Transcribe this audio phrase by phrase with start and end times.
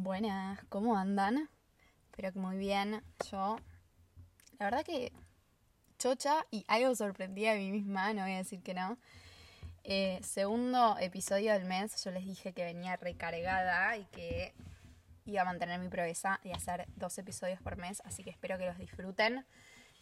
[0.00, 1.50] Buenas, ¿cómo andan?
[2.04, 3.02] Espero que muy bien.
[3.32, 3.58] Yo,
[4.60, 5.12] la verdad que
[5.98, 8.96] chocha y algo sorprendida de mí misma, no voy a decir que no.
[9.82, 14.54] Eh, segundo episodio del mes, yo les dije que venía recargada y que
[15.26, 18.66] iba a mantener mi promesa de hacer dos episodios por mes, así que espero que
[18.66, 19.44] los disfruten.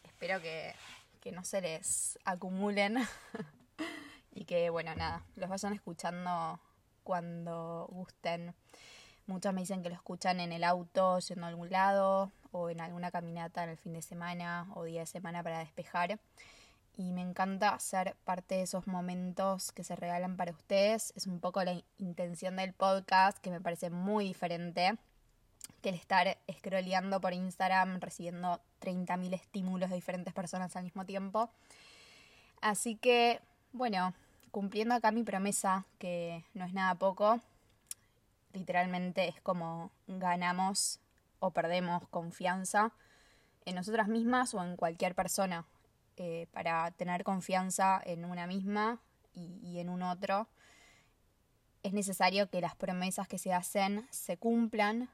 [0.05, 0.75] Espero que,
[1.23, 2.99] que no se les acumulen
[4.35, 6.61] y que, bueno, nada, los vayan escuchando
[7.03, 8.55] cuando gusten.
[9.27, 12.81] Muchos me dicen que lo escuchan en el auto, yendo a algún lado, o en
[12.81, 16.19] alguna caminata en el fin de semana o día de semana para despejar.
[16.97, 21.13] Y me encanta ser parte de esos momentos que se regalan para ustedes.
[21.17, 24.97] Es un poco la intención del podcast, que me parece muy diferente
[25.83, 31.51] que el estar scrolleando por Instagram, recibiendo 30.000 estímulos de diferentes personas al mismo tiempo.
[32.61, 33.41] Así que,
[33.73, 34.15] bueno,
[34.51, 37.41] cumpliendo acá mi promesa, que no es nada poco,
[38.57, 41.01] literalmente es como ganamos
[41.39, 42.93] o perdemos confianza
[43.65, 45.67] en nosotras mismas o en cualquier persona.
[46.17, 49.03] Eh, para tener confianza en una misma
[49.35, 50.49] y, y en un otro,
[51.83, 55.11] es necesario que las promesas que se hacen se cumplan.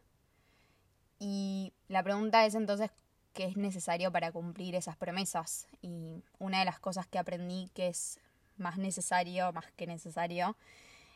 [1.18, 2.90] Y la pregunta es entonces,
[3.32, 5.66] ¿qué es necesario para cumplir esas promesas?
[5.80, 8.20] Y una de las cosas que aprendí que es
[8.56, 10.56] más necesario, más que necesario,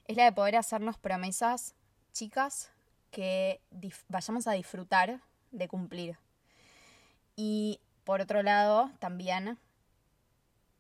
[0.07, 1.77] es la de poder hacernos promesas
[2.17, 2.71] chicas
[3.11, 3.61] que
[4.09, 6.19] vayamos a disfrutar de cumplir.
[7.37, 9.59] Y por otro lado, también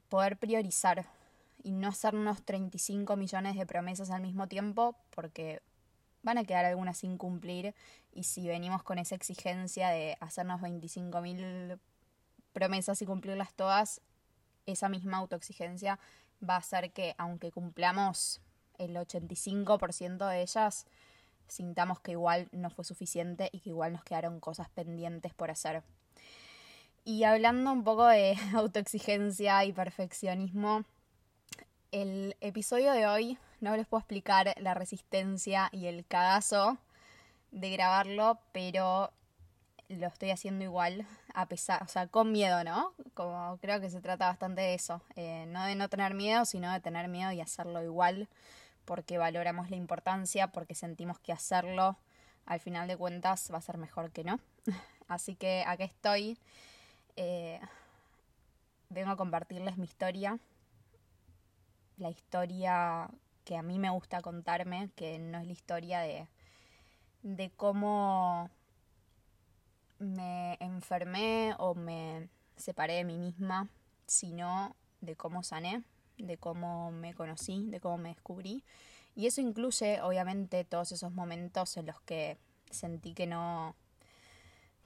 [0.09, 1.06] poder priorizar
[1.62, 5.61] y no hacernos 35 millones de promesas al mismo tiempo porque
[6.23, 7.75] van a quedar algunas sin cumplir
[8.12, 11.78] y si venimos con esa exigencia de hacernos 25 mil
[12.53, 14.00] promesas y cumplirlas todas,
[14.65, 15.98] esa misma autoexigencia
[16.43, 18.41] va a hacer que aunque cumplamos
[18.78, 20.87] el 85% de ellas,
[21.49, 25.83] sintamos que igual no fue suficiente y que igual nos quedaron cosas pendientes por hacer.
[27.05, 30.85] Y hablando un poco de autoexigencia y perfeccionismo,
[31.93, 36.79] el episodio de hoy no les puedo explicar la resistencia y el cagazo
[37.53, 39.12] de grabarlo, pero
[39.89, 42.93] lo estoy haciendo igual, a pesar, o sea, con miedo, ¿no?
[43.15, 46.73] Como creo que se trata bastante de eso, eh, no de no tener miedo, sino
[46.73, 48.29] de tener miedo y hacerlo igual,
[48.87, 51.99] porque valoramos la importancia, porque sentimos que hacerlo,
[52.47, 54.41] al final de cuentas, va a ser mejor que no.
[55.09, 56.39] Así que aquí estoy,
[57.17, 57.61] eh,
[58.89, 60.39] vengo a compartirles mi historia,
[61.99, 63.11] la historia
[63.45, 66.27] que a mí me gusta contarme, que no es la historia de,
[67.23, 68.51] de cómo
[69.99, 73.69] me enfermé o me separé de mí misma,
[74.07, 75.83] sino de cómo sané,
[76.19, 78.65] de cómo me conocí, de cómo me descubrí.
[79.15, 82.37] Y eso incluye, obviamente, todos esos momentos en los que
[82.71, 83.75] sentí que no,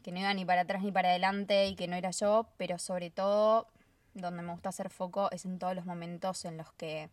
[0.02, 2.78] que no iba ni para atrás ni para adelante y que no era yo, pero
[2.78, 3.66] sobre todo
[4.14, 7.10] donde me gusta hacer foco es en todos los momentos en los que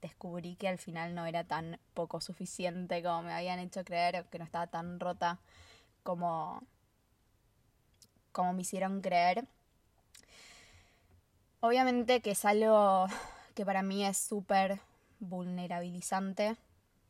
[0.00, 4.38] descubrí que al final no era tan poco suficiente como me habían hecho creer, que
[4.38, 5.38] no estaba tan rota
[6.02, 6.62] como
[8.32, 9.46] como me hicieron creer.
[11.60, 13.06] Obviamente que es algo
[13.58, 14.78] que para mí es súper
[15.18, 16.56] vulnerabilizante,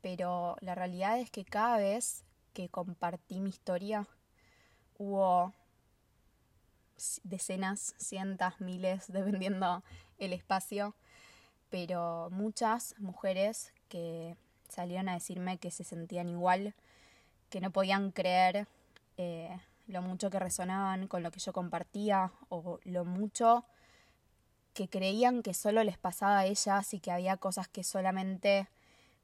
[0.01, 4.07] pero la realidad es que cada vez que compartí mi historia
[4.97, 5.53] hubo
[7.23, 9.85] decenas, cientos, miles, dependiendo
[10.17, 10.95] el espacio,
[11.69, 14.35] pero muchas mujeres que
[14.71, 16.75] salieron a decirme que se sentían igual,
[17.51, 18.67] que no podían creer
[19.19, 19.55] eh,
[19.87, 23.67] lo mucho que resonaban con lo que yo compartía o lo mucho
[24.79, 28.69] que creían que solo les pasaba a ellas y que había cosas que solamente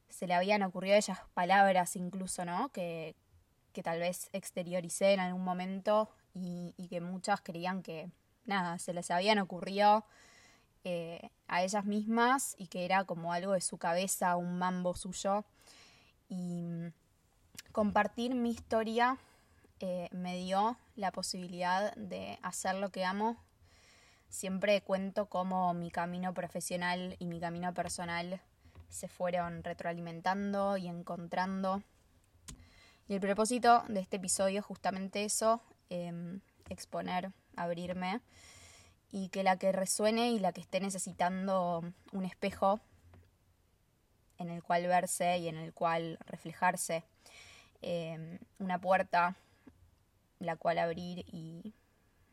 [0.08, 2.70] se le habían ocurrido a ellas, palabras incluso, ¿no?
[2.70, 3.14] Que,
[3.72, 8.10] que tal vez exterioricé en algún momento y, que muchas creían que,
[8.46, 10.04] nada, se les habían ocurrido
[10.82, 15.44] eh, a ellas mismas y que era como algo de su cabeza, un mambo suyo.
[16.28, 16.92] Y mm,
[17.70, 19.18] compartir mi historia
[19.78, 23.36] eh, me dio la posibilidad de hacer lo que amo.
[24.34, 28.40] Siempre cuento cómo mi camino profesional y mi camino personal
[28.88, 31.84] se fueron retroalimentando y encontrando.
[33.06, 38.22] Y el propósito de este episodio es justamente eso, em, exponer, abrirme
[39.12, 42.80] y que la que resuene y la que esté necesitando un espejo
[44.38, 47.04] en el cual verse y en el cual reflejarse,
[47.82, 49.36] em, una puerta
[50.40, 51.72] la cual abrir y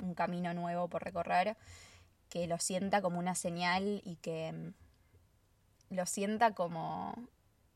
[0.02, 1.56] un camino nuevo por recorrer,
[2.32, 7.14] que lo sienta como una señal y que mm, lo sienta como,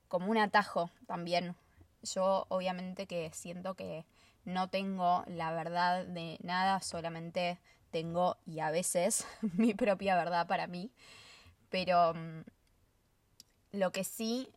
[0.07, 1.55] como un atajo también.
[2.01, 4.05] yo obviamente que siento que
[4.45, 7.59] no tengo la verdad de nada, solamente
[7.91, 10.89] tengo y a veces mi propia verdad para mí.
[11.69, 12.43] Pero mm,
[13.73, 14.49] lo que sí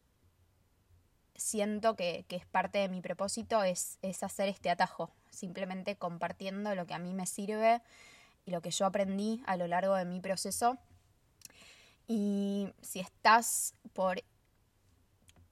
[1.34, 6.86] siento que, es parte de mi propósito es, es hacer este atajo, simplemente compartiendo lo
[6.86, 7.80] que a mí me sirve
[8.48, 10.78] y lo que yo aprendí a lo largo de mi proceso.
[12.06, 14.22] Y si estás por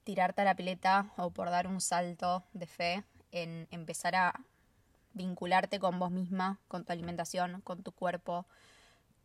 [0.02, 4.40] tirarte a la pileta o por dar un salto de fe en empezar a
[5.12, 8.46] vincularte con vos misma, con tu alimentación, con tu cuerpo,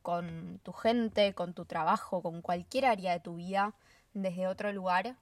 [0.01, 3.73] con tu gente, con tu trabajo, con cualquier área de tu vida
[4.13, 5.15] desde otro lugar.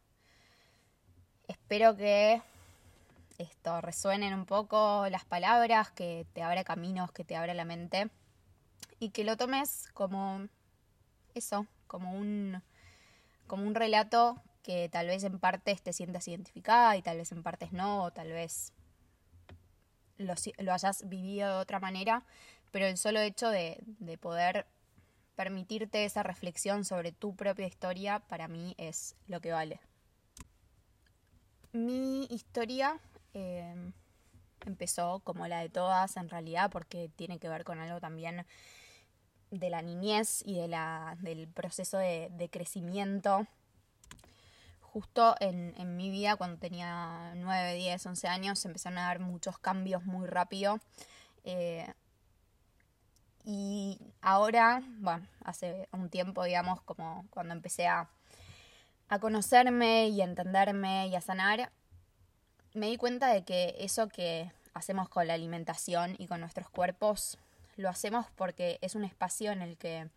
[1.48, 2.42] Espero que
[3.38, 8.10] esto resuenen un poco las palabras, que te abra caminos, que te abra la mente
[9.00, 10.48] y que lo tomes como
[11.34, 12.62] eso, como un
[13.48, 17.42] como un relato que tal vez en partes te sientas identificada y tal vez en
[17.42, 18.74] partes no, o tal vez
[20.18, 22.24] lo, lo hayas vivido de otra manera,
[22.72, 24.68] pero el solo hecho de, de, poder
[25.36, 29.80] permitirte esa reflexión sobre tu propia historia para mí es lo que vale.
[31.72, 33.00] Mi historia
[33.34, 33.92] eh,
[34.66, 38.46] empezó como la de todas en realidad porque tiene que ver con algo también
[39.52, 43.48] de la niñez y de la, del proceso de, de crecimiento
[44.90, 49.58] justo en, en, mi vida, cuando tenía 9, 10, 11 años, empezaron a dar muchos
[49.60, 50.80] cambios muy rápido.
[51.44, 51.88] Eh,
[53.46, 58.10] y ahora, bueno, hace un tiempo, digamos, como cuando empecé a,
[59.10, 61.72] a conocerme y a entenderme y a sanar,
[62.74, 67.38] me di cuenta de que eso que hacemos con la alimentación y con nuestros cuerpos,
[67.80, 70.10] lo hacemos porque es un espacio en el que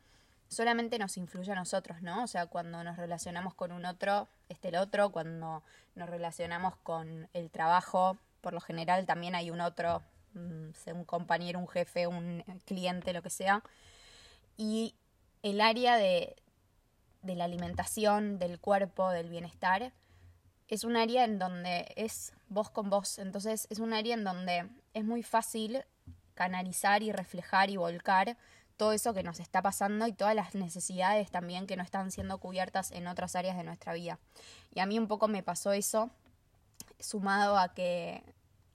[0.49, 2.25] solamente nos influye a nosotros, ¿no?
[2.25, 5.63] O sea, cuando nos relacionamos con un otro, este el otro, cuando
[5.95, 10.03] nos relacionamos con el trabajo, por lo general también hay un otro,
[10.35, 13.63] mm, un compañero, un jefe, un cliente, lo que sea.
[14.57, 14.95] Y
[15.43, 16.37] el área de,
[17.23, 19.93] de la alimentación, del cuerpo, del bienestar,
[20.69, 23.19] es un área en donde es vos con vos.
[23.19, 25.85] Entonces es un área en donde es muy fácil
[26.43, 28.37] canalizar y reflejar y volcar
[28.77, 32.39] todo eso que nos está pasando y todas las necesidades también que no están siendo
[32.39, 34.19] cubiertas en otras áreas de nuestra vida.
[34.75, 36.11] Y a mí un poco me pasó eso,
[36.99, 38.25] sumado a que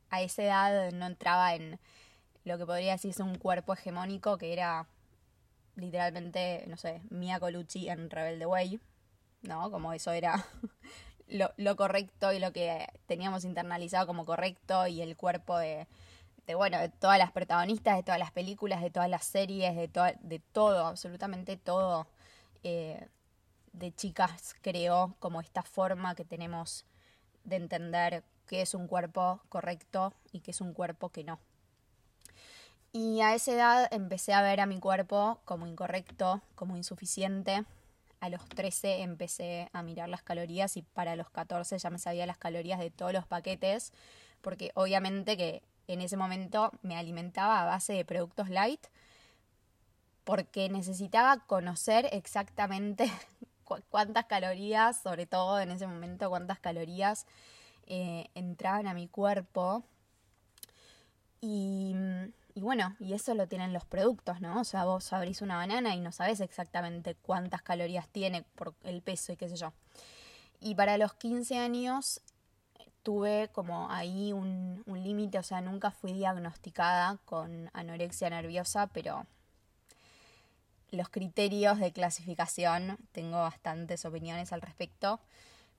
[0.10, 1.78] a esa edad no entraba en
[2.46, 4.88] lo que podría decirse un cuerpo hegemónico, que era
[5.76, 8.80] literalmente, no sé, Mia Colucci en Rebelde Way,
[9.42, 9.70] ¿no?
[9.72, 10.46] Como eso era
[11.28, 15.86] lo, lo correcto y lo que teníamos internalizado como correcto y el cuerpo de
[16.48, 20.18] de, bueno, de todas las protagonistas, de todas las películas, de todas las series, de,
[20.22, 22.08] de todo, absolutamente todo,
[22.64, 23.06] eh,
[23.74, 26.86] de chicas creó como esta forma que tenemos
[27.44, 31.40] de entender qué es un cuerpo correcto y qué es un cuerpo que no.
[32.94, 37.66] Y a esa edad empecé a ver a mi cuerpo como incorrecto, como insuficiente.
[38.22, 42.26] A los 13 empecé a mirar las calorías y para los 14 ya me sabía
[42.26, 43.92] las calorías de todos los paquetes,
[44.42, 48.86] porque obviamente que en ese momento me alimentaba a base de productos light
[50.24, 53.10] porque necesitaba conocer exactamente
[53.90, 57.26] cuántas calorías, sobre todo en ese momento, cuántas calorías
[57.86, 59.86] eh, entraban a mi cuerpo.
[61.40, 61.96] Y,
[62.56, 64.60] y, bueno, y eso lo tienen los productos, ¿no?
[64.60, 69.02] O sea, vos abrís una banana y no sabes exactamente cuántas calorías tiene por el
[69.02, 69.72] peso y qué sé yo.
[70.60, 72.22] Y para los 15 años
[73.08, 79.26] tuve como ahí un, límite, o sea, nunca fui diagnosticada con anorexia nerviosa, pero
[80.92, 85.22] los criterios de clasificación, tengo bastantes opiniones al respecto,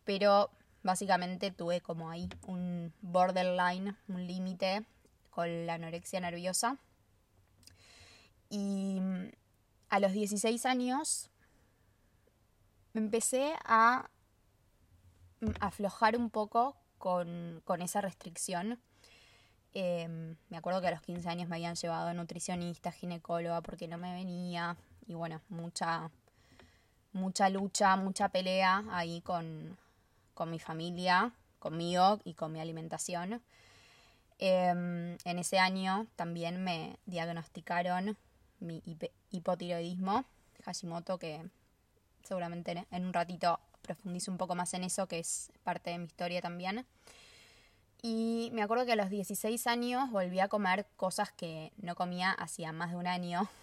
[0.04, 0.48] pero
[0.82, 4.86] básicamente tuve como ahí un borderline, un límite
[5.28, 6.78] con la anorexia nerviosa.
[8.48, 9.02] Y
[9.90, 11.28] a los 16 años
[12.94, 14.08] empecé a
[15.60, 18.78] aflojar un poco con, con esa restricción.
[19.74, 23.98] Em, me acuerdo que a los 15 años me habían llevado nutricionista, ginecóloga, porque no
[23.98, 24.76] me venía.
[25.06, 26.10] Y bueno, mucha,
[27.12, 29.76] mucha lucha, mucha pelea ahí con,
[30.34, 33.42] con mi familia, conmigo y con mi alimentación.
[34.38, 38.16] Em, en ese año también me diagnosticaron
[38.60, 38.82] mi
[39.30, 40.24] hipotiroidismo,
[40.64, 41.44] Hashimoto, que
[42.22, 46.04] seguramente en un ratito profundizo un poco más en eso, que es parte de mi
[46.04, 46.86] historia también.
[48.02, 52.30] Y me acuerdo que a los 16 años volví a comer cosas que no comía
[52.30, 53.48] hacía más de un año.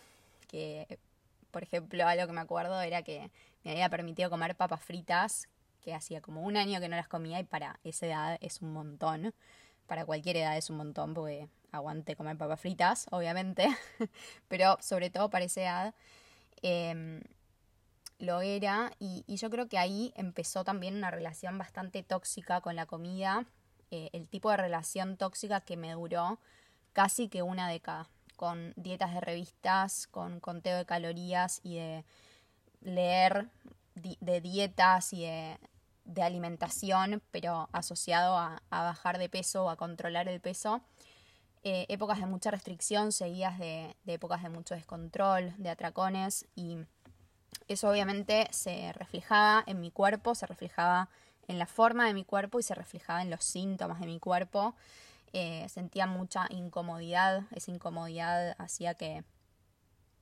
[0.48, 1.00] Que,
[1.52, 3.30] por ejemplo, algo que me acuerdo era que
[3.64, 5.50] me había permitido comer papas fritas,
[5.82, 8.72] que hacía como un año que no las comía y para esa edad es un
[8.72, 9.34] montón.
[9.88, 13.68] Para cualquier edad es un montón porque aguante comer papas fritas, obviamente,
[14.48, 15.96] pero sobre todo para esa edad
[16.62, 17.22] em,
[18.20, 22.86] lo era y, yo creo que ahí empezó también una relación bastante tóxica con la
[22.86, 23.46] comida,
[23.92, 26.40] eh, el tipo de relación tóxica que me duró
[26.94, 32.06] casi que una década, con dietas de revistas, con conteo de calorías y de
[32.82, 33.50] leer
[33.96, 35.58] de dietas y de,
[36.22, 40.82] alimentación, pero asociado a, bajar de peso o a controlar el peso.
[41.64, 46.78] Eh, épocas de mucha restricción seguidas de, de épocas de mucho descontrol, de atracones y
[47.68, 51.10] eso obviamente se reflejaba en mi cuerpo, se reflejaba
[51.48, 54.76] en la forma de mi cuerpo y se reflejaba en los síntomas de mi cuerpo.
[55.34, 59.24] Eh, sentía mucha incomodidad, esa incomodidad hacía que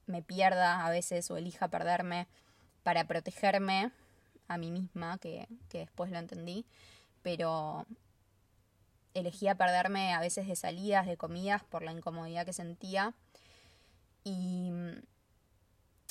[0.05, 2.27] me pierda a veces o elija perderme
[2.83, 3.91] para protegerme
[4.47, 6.65] a mí misma, que, que después lo entendí,
[7.21, 7.85] pero
[9.13, 13.13] elegía perderme a veces de salidas, de comidas, por la incomodidad que sentía.
[14.23, 14.71] Y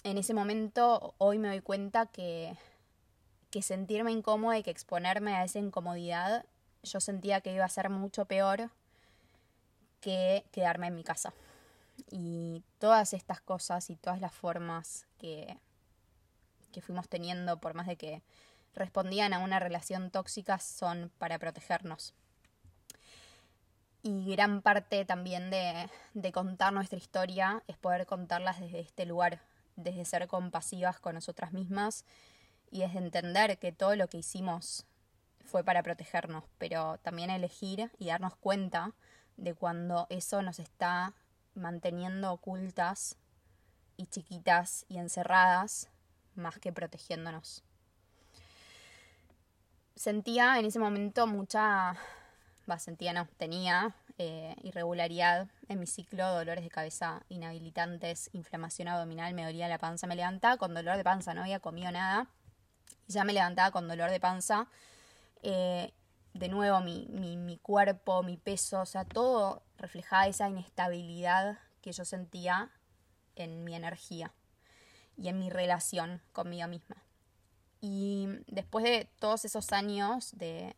[0.04, 2.56] en ese momento, hoy me doy cuenta que,
[3.50, 6.44] que sentirme incómoda y que exponerme a esa incomodidad,
[6.82, 8.70] yo sentía que iba a ser mucho peor
[10.00, 11.32] que quedarme en mi casa.
[12.10, 15.56] Y todas estas cosas y todas las formas que,
[16.72, 18.22] que fuimos teniendo, por más de que
[18.74, 22.14] respondían a una relación tóxica, son para protegernos.
[24.02, 29.40] Y gran parte también de, de contar nuestra historia es poder contarlas desde este lugar,
[29.76, 32.04] desde ser compasivas con nosotras mismas
[32.70, 34.86] y desde entender que todo lo que hicimos
[35.44, 38.92] fue para protegernos, pero también elegir y darnos cuenta
[39.36, 41.14] de cuando eso nos está
[41.54, 43.16] manteniendo ocultas
[43.96, 45.88] y chiquitas y encerradas
[46.34, 47.62] más que protegiéndonos.
[49.94, 51.94] Sentía en ese momento mucha,
[52.68, 59.34] va, sentía no, tenía eh, irregularidad en mi ciclo, dolores de cabeza inhabilitantes, inflamación abdominal,
[59.34, 62.28] me dolía la panza, me levantaba con dolor de panza, no había comido nada,
[63.08, 64.68] y ya me levantaba con dolor de panza.
[65.42, 65.92] Eh,
[66.34, 71.90] de nuevo, mi, mi, mi cuerpo, mi peso, o sea, todo reflejaba esa inestabilidad que
[71.90, 72.70] yo sentía
[73.34, 74.32] en mi energía
[75.16, 77.02] y en mi relación conmigo misma.
[77.80, 80.76] Y después de todos esos años de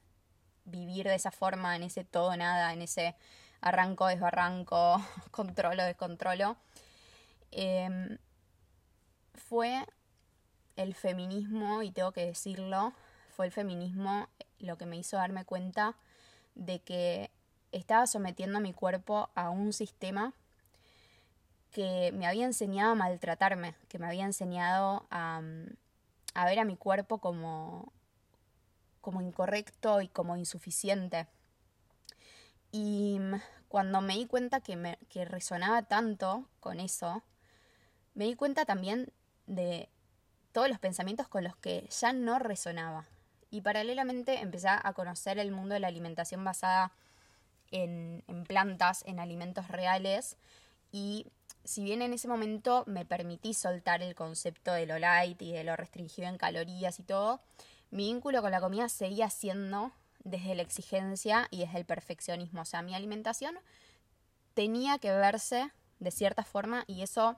[0.64, 3.14] vivir de esa forma, en ese todo nada, en ese
[3.60, 6.56] arranco, desbarranco, controlo, descontrolo,
[7.50, 8.18] em,
[9.34, 9.86] fue
[10.76, 12.92] el feminismo, y tengo que decirlo,
[13.36, 14.28] fue el feminismo
[14.58, 15.96] lo que me hizo darme cuenta
[16.54, 17.30] de que
[17.72, 20.32] estaba sometiendo a mi cuerpo a un sistema
[21.72, 25.42] que me había enseñado a maltratarme, que me había enseñado a,
[26.34, 27.92] a ver a mi cuerpo como,
[29.04, 31.26] como incorrecto y como insuficiente.
[32.72, 33.20] Y
[33.68, 37.22] cuando me di cuenta que, me, que resonaba tanto con eso,
[38.14, 39.12] me di cuenta también
[39.46, 39.90] de
[40.52, 43.04] todos los pensamientos con los que ya no resonaba.
[43.50, 46.90] Y paralelamente empecé a conocer el mundo de la alimentación basada
[47.70, 50.38] en, en plantas, en alimentos reales.
[50.92, 51.26] Y
[51.62, 55.62] si bien en ese momento me permití soltar el concepto de lo light y de
[55.62, 57.42] lo restringido en calorías y todo,
[57.94, 59.92] mi vínculo con la comida seguía siendo
[60.24, 62.62] desde la exigencia y desde el perfeccionismo.
[62.62, 63.56] O sea, mi alimentación
[64.54, 65.70] tenía que verse
[66.00, 67.36] de cierta forma y eso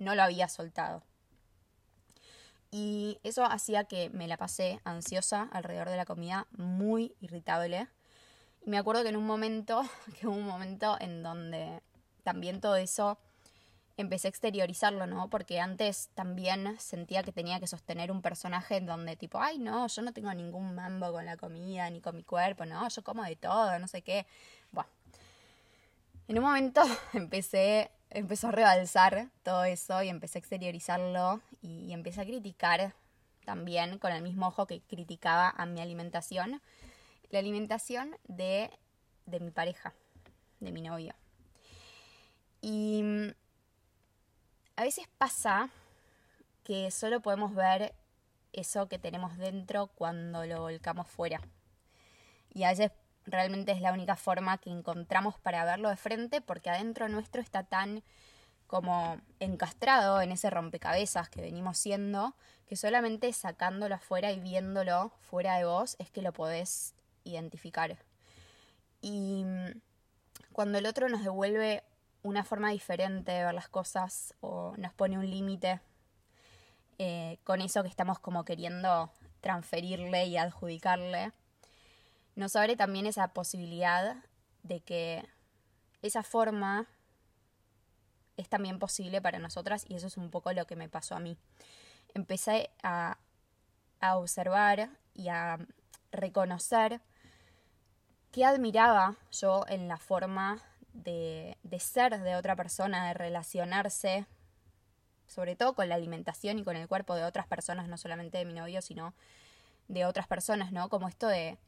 [0.00, 1.04] no lo había soltado.
[2.72, 7.86] Y eso hacía que me la pasé ansiosa alrededor de la comida, muy irritable.
[8.66, 9.82] Y me acuerdo que en un momento,
[10.18, 11.82] que hubo un momento en donde
[12.24, 13.16] también todo eso
[14.02, 15.30] empecé a exteriorizarlo, ¿no?
[15.30, 19.86] Porque antes también sentía que tenía que sostener un personaje en donde tipo, ay, no,
[19.86, 23.24] yo no tengo ningún mambo con la comida ni con mi cuerpo, no, yo como
[23.24, 24.26] de todo, no sé qué.
[24.70, 24.90] Bueno,
[26.28, 26.82] en un momento
[27.14, 32.94] empecé empezó a rebalsar todo eso y empecé a exteriorizarlo y, empecé a criticar
[33.44, 36.60] también con el mismo ojo que criticaba a mi alimentación,
[37.30, 38.70] la alimentación de,
[39.26, 39.94] de mi pareja,
[40.60, 41.14] de mi novio.
[42.60, 43.02] Y
[44.76, 45.70] a veces pasa
[46.64, 47.94] que solo podemos ver
[48.52, 51.40] eso que tenemos dentro cuando lo volcamos fuera.
[52.52, 52.92] Y a veces
[53.24, 57.62] realmente es la única forma que encontramos para verlo de frente porque adentro nuestro está
[57.62, 58.02] tan
[58.66, 62.34] como encastrado en ese rompecabezas que venimos siendo,
[62.66, 67.98] que solamente sacándolo afuera y viéndolo fuera de vos es que lo podés identificar.
[69.02, 69.80] Y mm,
[70.52, 71.82] cuando el otro nos devuelve
[72.22, 75.80] una forma diferente de ver las cosas o nos pone un límite
[76.98, 79.10] eh, con eso que estamos como queriendo
[79.40, 81.32] transferirle y adjudicarle,
[82.36, 84.16] nos abre también esa posibilidad
[84.62, 85.28] de que
[86.00, 86.86] esa forma
[88.36, 91.20] es también posible para nosotras y eso es un poco lo que me pasó a
[91.20, 91.36] mí.
[92.14, 93.18] Empecé a,
[94.00, 95.58] a observar y a
[96.12, 97.00] reconocer
[98.30, 100.62] qué admiraba yo en la forma
[100.92, 104.26] de, de ser de otra persona, de relacionarse,
[105.26, 108.44] sobre todo con la alimentación y con el cuerpo de otras personas, no solamente de
[108.44, 109.14] mi novio, sino
[109.88, 110.88] de otras personas, ¿no?
[110.88, 111.58] Como esto de...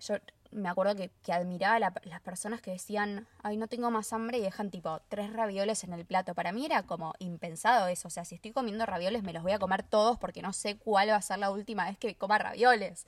[0.00, 0.16] Yo
[0.52, 4.70] me acuerdo que, admiraba las personas que decían, ay, no tengo más hambre y dejan
[4.70, 6.34] tipo tres ravioles en el plato.
[6.34, 8.08] Para mí era como impensado eso.
[8.08, 10.76] O sea, si estoy comiendo ravioles me los voy a comer todos porque no sé
[10.76, 13.06] cuál va a ser la última vez que coma ravioles.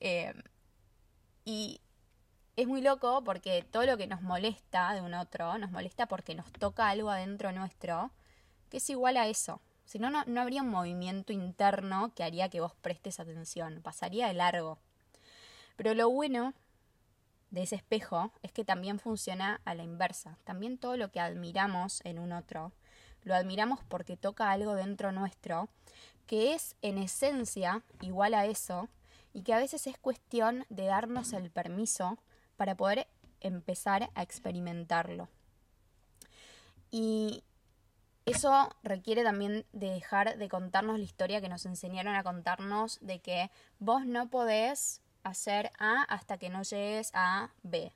[0.00, 0.32] Eh,
[1.44, 1.80] y
[2.58, 6.34] es muy loco porque todo lo que nos molesta de un otro, nos molesta porque
[6.34, 8.10] nos toca algo adentro nuestro
[8.68, 9.60] que es igual a eso.
[9.84, 13.80] Si no, no habría un movimiento interno que haría que vos prestes atención.
[13.80, 14.78] Pasaría de largo.
[15.76, 16.52] Pero lo bueno
[17.52, 20.36] de ese espejo es que también funciona a la inversa.
[20.42, 22.72] También todo lo que admiramos en un otro,
[23.22, 25.68] lo admiramos porque toca algo dentro nuestro
[26.26, 28.88] que es en esencia igual a eso
[29.32, 32.18] y que a veces es cuestión de darnos el permiso
[32.58, 33.06] para poder
[33.40, 35.28] empezar a experimentarlo.
[36.90, 37.44] Y
[38.26, 43.20] eso requiere también de dejar de contarnos la historia que nos enseñaron a contarnos de
[43.20, 47.92] que vos no podés hacer A hasta que no llegues a B.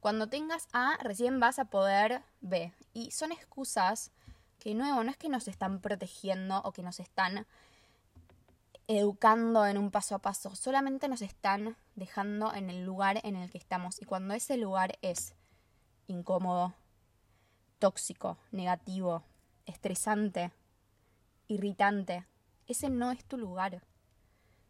[0.00, 2.72] Cuando tengas A, recién vas a poder B.
[2.92, 4.10] Y son excusas
[4.58, 7.46] que, nuevo, no es que nos están protegiendo o que nos están
[8.98, 13.50] educando en un paso a paso, solamente nos están dejando en el lugar en el
[13.50, 14.00] que estamos.
[14.00, 15.34] Y cuando ese lugar es
[16.06, 16.74] incómodo,
[17.78, 19.22] tóxico, negativo,
[19.66, 20.52] estresante,
[21.48, 22.26] irritante,
[22.66, 23.82] ese no es tu lugar.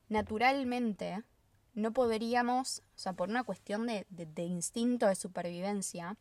[0.08, 1.22] Naturalmente,
[1.74, 6.16] no podríamos, o sea, por una cuestión de, instinto de supervivencia,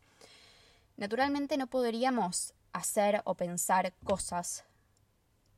[0.97, 4.63] naturalmente no podríamos hacer o pensar cosas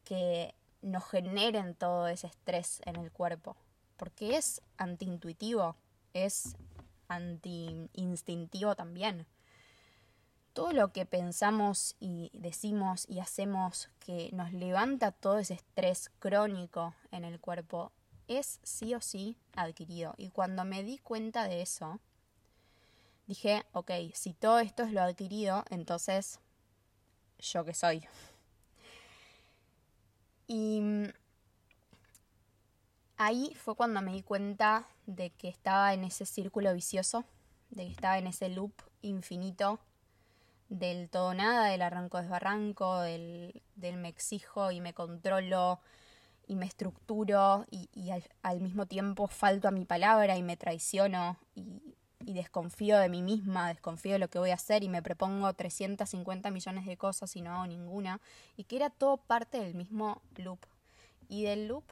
[0.04, 3.56] que nos generen todo ese estrés en el cuerpo,
[3.98, 5.76] porque es antiintuitivo,
[6.14, 6.56] es
[7.08, 9.26] anti-instintivo también.
[10.54, 16.94] Todo lo que pensamos y decimos y hacemos que nos levanta todo ese estrés crónico
[17.12, 17.92] en el cuerpo
[18.28, 20.14] es sí o sí adquirido.
[20.18, 22.00] Y cuando me di cuenta de eso,
[23.26, 26.40] dije, ok, si todo esto es lo adquirido, entonces,
[27.40, 28.06] ¿yo qué soy?
[30.48, 30.82] Y
[33.18, 37.26] ahí fue cuando me di cuenta de que estaba en ese círculo vicioso,
[37.70, 39.80] de que estaba en ese loop infinito
[40.70, 45.80] del todo nada, del arranco desbarranco, del, del me exijo y me controlo
[46.48, 47.90] y me estructuro y,
[48.42, 53.22] al, mismo tiempo falto a mi palabra y me traiciono y, y, desconfío de mí
[53.22, 57.36] misma, desconfío de lo que voy a hacer y me propongo 350 millones de cosas
[57.36, 58.20] y no hago ninguna.
[58.58, 60.60] Y que era todo parte del mismo loop.
[61.30, 61.84] Y del loop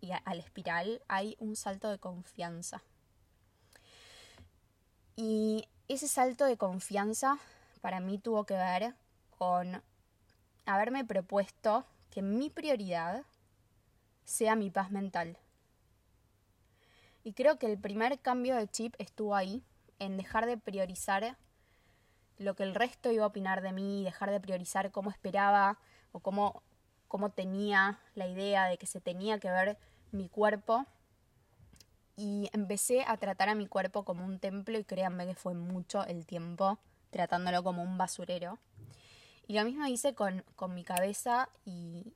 [0.00, 2.82] y al espiral hay un salto de confianza.
[5.16, 7.38] Y ese salto de confianza
[7.80, 8.94] para mí tuvo que ver
[9.38, 9.82] con
[10.66, 13.24] haberme propuesto que mi prioridad
[14.24, 15.38] sea mi paz mental.
[17.24, 19.62] Y creo que el primer cambio de chip estuvo ahí,
[19.98, 21.36] en dejar de priorizar
[22.38, 25.78] lo que el resto iba a opinar de mí, dejar de priorizar cómo esperaba
[26.12, 26.62] o cómo,
[27.08, 29.78] cómo tenía la idea de que se tenía que ver
[30.12, 30.84] mi cuerpo.
[32.16, 36.04] Y empecé a tratar a mi cuerpo como un templo y créanme que fue mucho
[36.04, 36.78] el tiempo
[37.10, 38.58] tratándolo como un basurero.
[39.46, 42.12] Y lo mismo hice con, mi cabeza y,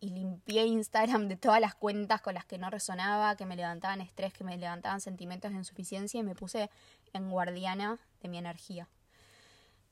[0.00, 4.00] y limpié Instagram de todas las cuentas con las que no resonaba, que me levantaban
[4.00, 6.70] estrés, que me levantaban sentimientos de insuficiencia y me puse
[7.12, 8.88] en guardiana de mi energía.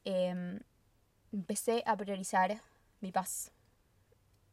[0.04, 0.60] Em,
[1.32, 2.60] empecé a priorizar
[3.00, 3.50] mi paz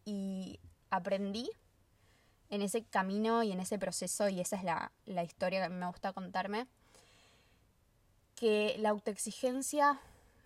[0.06, 0.60] y
[0.90, 1.50] aprendí
[2.50, 5.88] en ese camino y en ese proceso, y esa es la, la historia que me
[5.88, 6.68] gusta contarme,
[8.36, 10.00] que la autoexigencia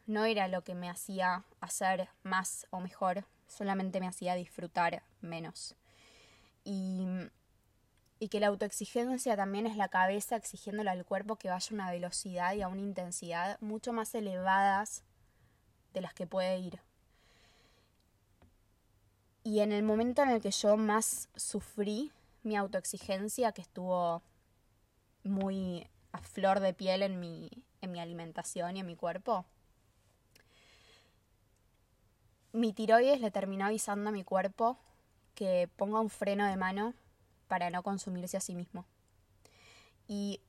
[0.08, 5.76] no era lo que me hacía hacer más o mejor, solamente me hacía disfrutar menos.
[6.64, 7.06] Y,
[8.20, 11.92] y que la autoexigencia también es la cabeza exigiéndole al cuerpo que vaya a una
[11.92, 15.04] velocidad y a una intensidad mucho más elevadas
[15.94, 16.80] de las que puede ir.
[19.44, 24.24] Y en el momento en el que yo más sufrí mi autoexigencia, que estuvo
[25.24, 29.46] muy a flor de piel en mi, en mi alimentación y en mi cuerpo,
[32.56, 34.78] mi tiroides le terminó avisando a mi cuerpo
[35.36, 36.94] que ponga un freno de mano
[37.48, 38.86] para no consumirse a sí mismo.
[40.08, 40.40] Y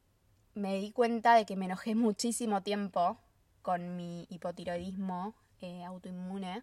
[0.55, 3.19] me di cuenta de que me enojé muchísimo tiempo
[3.62, 6.62] con mi hipotiroidismo eh, autoinmune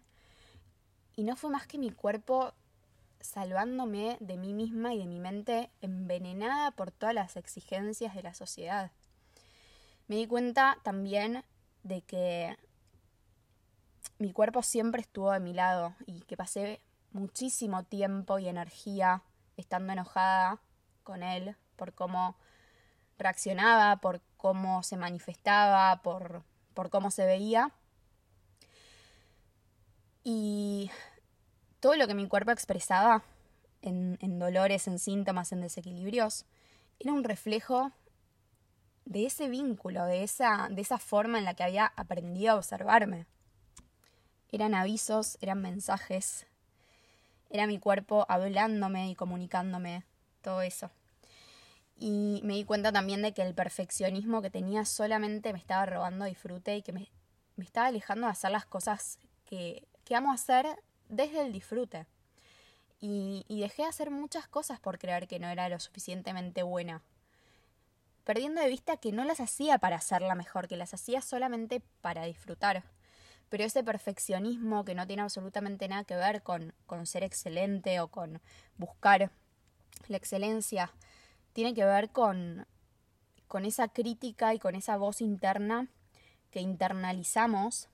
[1.16, 2.54] y no fue más que mi cuerpo
[3.20, 8.34] salvándome de mí misma y de mi mente envenenada por todas las exigencias de la
[8.34, 8.90] sociedad.
[10.08, 11.44] Me di cuenta también
[11.82, 12.56] de que
[14.18, 16.80] mi cuerpo siempre estuvo de mi lado y que pasé
[17.12, 19.22] muchísimo tiempo y energía
[19.56, 20.60] estando enojada
[21.02, 22.36] con él por cómo
[23.18, 26.42] reaccionaba, por cómo se manifestaba, por,
[26.74, 27.72] por cómo se veía.
[30.22, 30.90] Y
[31.80, 33.22] todo lo que mi cuerpo expresaba
[33.82, 36.46] en, en dolores, en síntomas, en desequilibrios,
[36.98, 37.92] era un reflejo
[39.04, 43.26] de ese vínculo, de esa, de esa forma en la que había aprendido a observarme.
[44.54, 46.46] Eran avisos, eran mensajes,
[47.50, 50.04] era mi cuerpo hablándome y comunicándome,
[50.42, 50.92] todo eso.
[51.98, 56.24] Y me di cuenta también de que el perfeccionismo que tenía solamente me estaba robando
[56.24, 57.10] disfrute y que me,
[57.56, 60.66] estaba alejando de hacer las cosas que, que amo hacer
[61.08, 62.06] desde el disfrute.
[63.00, 67.02] Y, y dejé de hacer muchas cosas por creer que no era lo suficientemente buena.
[68.22, 72.22] Perdiendo de vista que no las hacía para hacerla mejor, que las hacía solamente para
[72.22, 72.84] disfrutar.
[73.48, 78.08] Pero ese perfeccionismo que no tiene absolutamente nada que ver con, con ser excelente o
[78.08, 78.40] con
[78.76, 79.30] buscar
[80.08, 80.90] la excelencia,
[81.52, 82.66] tiene que ver con,
[83.46, 85.88] con esa crítica y con esa voz interna
[86.50, 87.88] que internalizamos,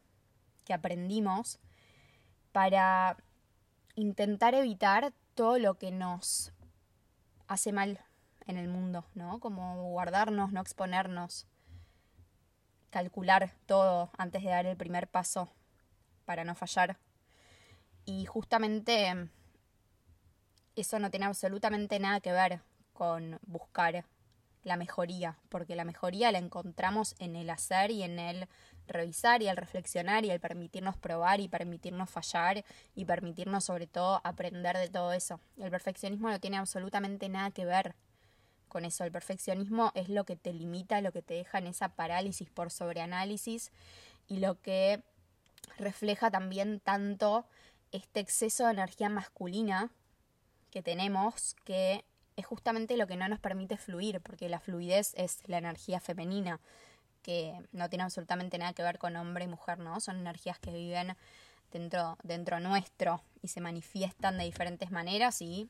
[0.65, 1.59] que aprendimos
[2.53, 3.17] para
[3.95, 6.53] intentar evitar todo lo que nos
[7.47, 8.01] hace mal
[8.47, 9.41] en el mundo, ¿no?
[9.41, 11.47] Como guardarnos, no exponernos,
[12.91, 15.49] calcular todo antes de dar el primer paso
[16.25, 16.97] para no fallar.
[18.05, 19.29] Y justamente
[20.77, 22.61] eso no tiene absolutamente nada que ver
[22.93, 24.05] con buscar
[24.63, 28.47] la mejoría, porque la mejoría la encontramos en el hacer y en el
[28.87, 34.21] revisar y el reflexionar y el permitirnos probar y permitirnos fallar y permitirnos sobre todo
[34.25, 35.41] aprender de todo eso.
[35.57, 37.95] El perfeccionismo no tiene absolutamente nada que ver
[38.71, 39.05] con eso.
[39.05, 42.71] El perfeccionismo es lo que te limita, lo que te deja en esa parálisis por
[42.71, 43.71] sobreanálisis
[44.27, 45.03] y lo que
[45.77, 47.45] refleja también tanto
[47.93, 49.91] este exceso de energía masculina
[50.71, 52.05] que tenemos que
[52.37, 56.61] es justamente lo que no nos permite fluir, porque la fluidez es la energía femenina,
[57.23, 60.01] que no tiene absolutamente nada que ver con hombre y mujer, ¿no?
[60.01, 61.17] Son energías que viven
[61.71, 65.69] dentro, dentro nuestro y se manifiestan de diferentes maneras y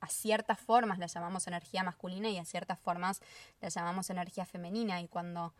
[0.00, 3.20] a, ciertas formas las llamamos energía masculina y a ciertas formas
[3.60, 5.00] las llamamos energía femenina.
[5.00, 5.54] Y cuando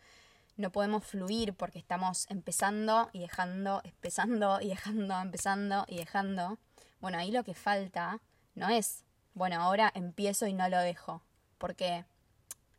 [0.56, 6.58] no podemos fluir porque estamos empezando y dejando, empezando y dejando, empezando y dejando,
[7.00, 8.20] bueno, ahí lo que falta
[8.54, 9.04] no es
[9.38, 11.22] bueno, ahora empiezo y no lo dejo.
[11.58, 12.04] Porque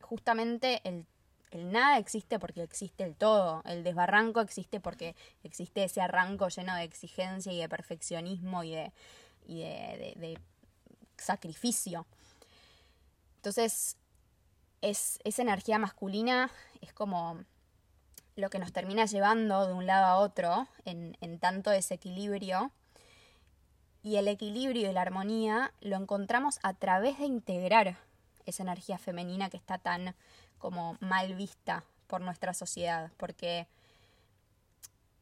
[0.01, 1.05] justamente el,
[1.53, 3.61] nada existe porque existe el todo.
[3.65, 8.91] El desbarranco existe porque existe ese arranco lleno de exigencia y de perfeccionismo y de,
[11.21, 12.05] sacrificio.
[13.37, 13.97] Entonces,
[14.81, 16.51] es, esa energía masculina
[16.81, 17.43] es como
[18.35, 22.71] lo que nos termina llevando de un lado a otro en, en tanto desequilibrio
[24.01, 27.97] y el equilibrio y la armonía lo encontramos a través de integrar
[28.45, 30.15] esa energía femenina que está tan
[30.57, 33.67] como mal vista por nuestra sociedad, porque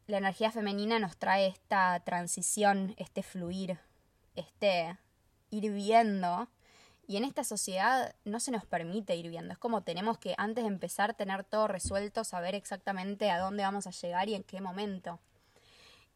[0.08, 3.78] la energía femenina nos trae esta transición, este fluir,
[4.36, 4.98] este
[5.50, 6.48] ir viendo,
[7.08, 10.64] y en esta sociedad no se nos permite ir viendo, es como tenemos que antes
[10.64, 14.60] de empezar tener todo resuelto, saber exactamente a dónde vamos a llegar y en qué
[14.60, 15.20] momento.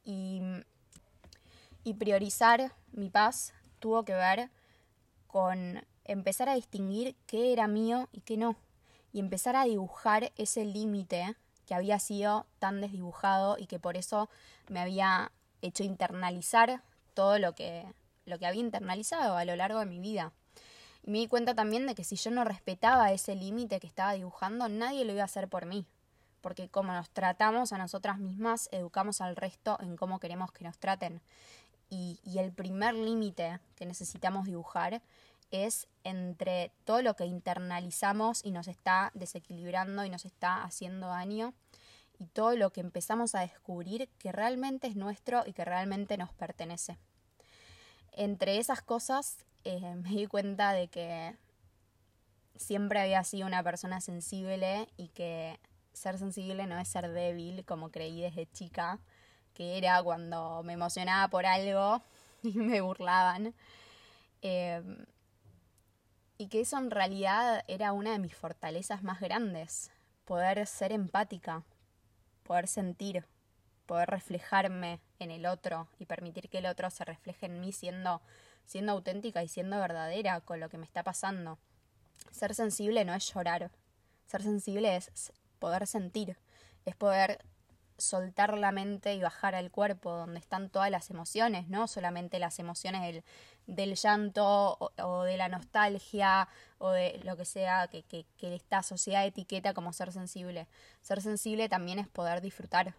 [0.03, 0.41] Y
[1.83, 4.49] y priorizar mi paz tuvo que ver
[5.27, 8.55] con empezar a distinguir qué era mío y qué no.
[9.13, 14.29] Y empezar a dibujar ese límite que había sido tan desdibujado y que por eso
[14.67, 16.81] me había hecho internalizar
[17.13, 17.85] todo lo que,
[18.25, 20.33] lo que había internalizado a lo largo de mi vida.
[21.03, 24.13] Y me di cuenta también de que si yo no respetaba ese límite que estaba
[24.13, 25.85] dibujando, nadie lo iba a hacer por mí.
[26.41, 30.77] Porque como nos tratamos a nosotras mismas, educamos al resto en cómo queremos que nos
[30.77, 31.21] traten
[31.91, 35.01] y, el primer límite que necesitamos dibujar
[35.51, 41.53] es entre todo lo que internalizamos y nos está desequilibrando y nos está haciendo daño
[42.17, 46.31] y todo lo que empezamos a descubrir que realmente es nuestro y que realmente nos
[46.33, 46.97] pertenece.
[48.11, 51.35] Entre esas cosas eh, me di cuenta de que
[52.55, 55.59] siempre había sido una persona sensible y que
[55.93, 58.99] ser sensible no es ser débil como creí desde chica,
[59.53, 62.01] que era cuando me emocionaba por algo
[62.43, 63.53] y me burlaban.
[64.41, 65.05] Em,
[66.37, 69.91] y que eso en realidad era una de mis fortalezas más grandes,
[70.25, 71.63] poder ser empática,
[72.43, 73.25] poder sentir,
[73.91, 78.21] poder reflejarme en el otro y permitir que el otro se refleje en mí siendo,
[78.65, 81.59] siendo auténtica y siendo verdadera con lo que me está pasando.
[82.31, 83.69] Ser sensible no es llorar,
[84.27, 86.37] ser sensible es poder sentir,
[86.85, 87.43] es poder
[87.97, 92.59] soltar la mente y bajar al cuerpo, donde están todas las emociones, no solamente las
[92.59, 93.21] emociones
[93.67, 98.83] del, llanto o, de la nostalgia o de lo que sea que, que, que esta
[98.83, 100.69] sociedad etiqueta como ser sensible.
[101.01, 102.95] Ser sensible también es poder disfrutar,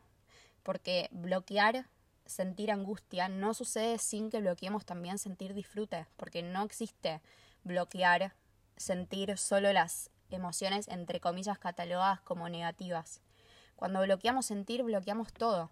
[0.62, 1.86] porque bloquear
[2.26, 7.20] sentir angustia no sucede sin que bloqueemos también sentir disfrute, porque no existe
[7.64, 8.34] bloquear
[8.76, 13.20] sentir solo las emociones entre comillas catalogadas como negativas.
[13.76, 15.70] Cuando bloqueamos sentir, bloqueamos todo.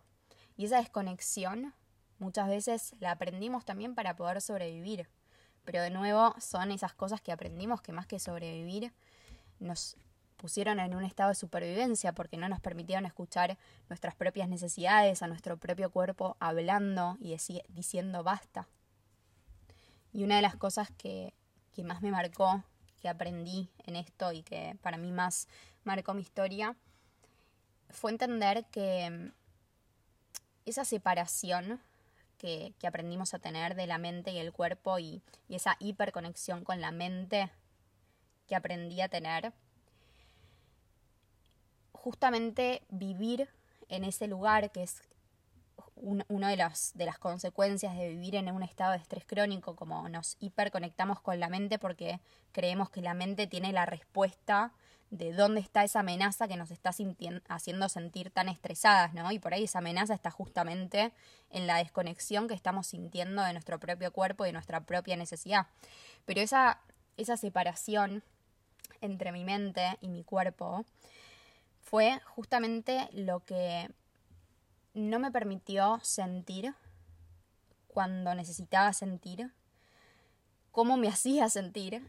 [0.57, 1.75] Y esa desconexión
[2.19, 5.09] muchas veces la aprendimos también para poder sobrevivir.
[5.65, 8.93] Pero de nuevo son esas cosas que aprendimos que más que sobrevivir
[9.59, 9.97] nos
[10.41, 13.59] pusieron en un estado de supervivencia porque no nos permitieron escuchar
[13.91, 17.37] nuestras propias necesidades, a nuestro propio cuerpo hablando y
[17.69, 18.67] diciendo basta.
[20.15, 21.35] Y una de las cosas que,
[21.75, 22.65] que más me marcó,
[23.03, 25.47] que aprendí en esto y que para mí más
[25.85, 26.75] marcó mi historia,
[27.91, 29.33] fue entender que mm,
[30.65, 31.81] esa separación
[32.39, 36.81] que, aprendimos a tener de la mente y el cuerpo y, y esa hiperconexión con
[36.81, 37.51] la mente
[38.49, 39.53] que aprendí a tener,
[42.01, 43.49] justamente vivir
[43.89, 45.03] en ese lugar que es
[45.97, 50.09] una de, las, de las consecuencias de vivir en un estado de estrés crónico, como
[50.09, 52.21] nos hiperconectamos con la mente porque
[52.53, 54.73] creemos que la mente tiene la respuesta
[55.11, 56.91] de dónde está esa amenaza que nos está
[57.49, 59.31] haciendo sentir tan estresadas, ¿no?
[59.33, 61.13] Y por ahí esa amenaza está justamente
[61.51, 65.67] en la desconexión que estamos sintiendo de nuestro propio cuerpo y de nuestra propia necesidad.
[66.25, 66.81] Pero esa,
[67.17, 68.23] esa separación
[69.01, 70.85] entre mi mente y mi cuerpo
[71.91, 73.91] fue justamente lo que
[74.95, 76.73] no me permitió sentir
[77.89, 79.51] cuando necesitaba sentir,
[80.71, 82.07] cómo me hacía sentir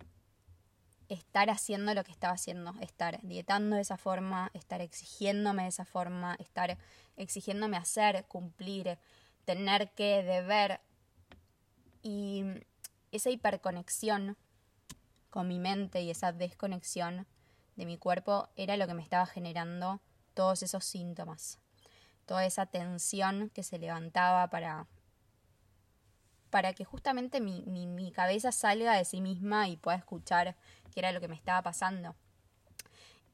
[1.10, 5.84] estar haciendo lo que estaba haciendo, estar dietando de esa forma, estar exigiéndome de esa
[5.84, 6.78] forma, estar
[7.18, 9.00] exigiéndome hacer, cumplir,
[9.46, 10.80] tener que, deber.
[12.04, 12.46] Y
[13.12, 14.38] esa hiperconexión
[15.32, 17.26] con mi mente y esa desconexión
[17.86, 20.02] mi cuerpo era lo que me estaba generando
[20.34, 21.60] todos esos síntomas,
[22.26, 24.88] toda esa tensión que se levantaba para
[26.52, 30.58] para que justamente mi, mi, mi cabeza salga de sí misma y pueda escuchar
[30.94, 32.14] qué era lo que me estaba pasando.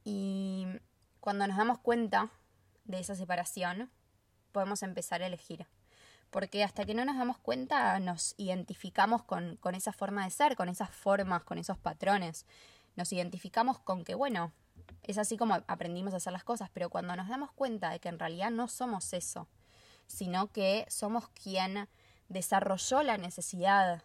[0.06, 0.68] Y
[1.20, 2.30] cuando nos damos cuenta
[2.86, 3.90] de esa separación,
[4.54, 5.68] podemos empezar a elegir.
[6.30, 10.56] Porque hasta que no nos damos cuenta nos identificamos con, con esa forma de ser,
[10.56, 12.46] con esas formas, con esos patrones.
[12.98, 14.52] Nos identificamos con que, bueno,
[15.04, 18.10] es así como aprendimos a hacer las cosas, pero cuando nos damos cuenta de que
[18.10, 19.48] en realidad no somos eso,
[20.08, 21.88] sino que somos quien
[22.28, 24.04] desarrolló la necesidad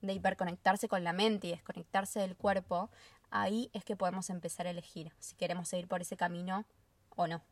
[0.00, 2.90] de hiperconectarse con la mente y desconectarse del cuerpo,
[3.30, 6.64] ahí es que podemos empezar a elegir si queremos seguir por ese camino
[7.16, 7.42] o no.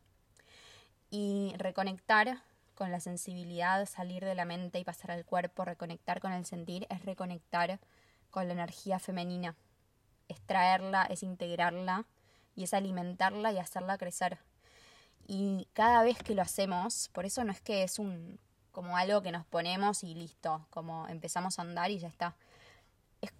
[1.09, 2.41] Y reconectar
[2.73, 6.87] con la sensibilidad, salir de la mente y pasar al cuerpo, reconectar con el sentir,
[6.89, 7.79] es reconectar
[8.31, 9.55] con la energía femenina.
[10.27, 12.05] Es traerla, es integrarla
[12.55, 14.39] y es alimentarla y hacerla crecer.
[15.25, 18.39] Y cada vez que lo hacemos, por eso no es que es un
[18.73, 22.35] como algo que nos ponemos y listo, como empezamos a andar y ya está.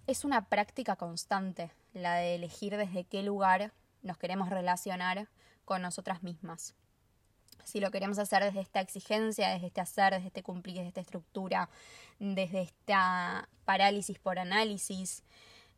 [0.06, 5.28] Es, una práctica constante la de elegir desde qué lugar nos queremos relacionar
[5.64, 6.74] con nosotras mismas.
[7.64, 11.00] Si lo queremos hacer desde esta exigencia, desde este hacer, desde este cumplir, desde esta
[11.00, 11.68] estructura,
[12.20, 15.24] desde esta parálisis por análisis,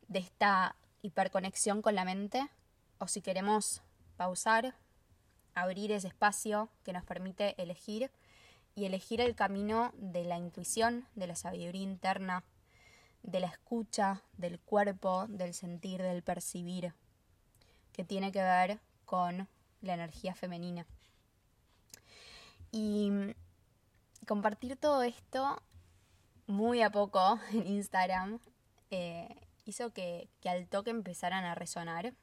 [0.07, 0.75] de esta
[1.07, 2.49] hiperconexión con la mente,
[2.99, 3.81] o si queremos
[4.17, 4.75] pausar,
[5.55, 8.11] abrir ese espacio que nos permite elegir
[8.75, 12.43] y elegir el camino de la intuición, de la sabiduría interna,
[13.23, 16.93] de la escucha, del cuerpo, del sentir, del percibir,
[17.93, 19.47] que tiene que ver con
[19.81, 20.85] la energía femenina.
[22.71, 23.11] Y
[24.27, 25.61] compartir todo esto
[26.45, 28.39] muy a poco en Instagram
[28.91, 32.13] eh, hizo que, que al toque empezaran a resonar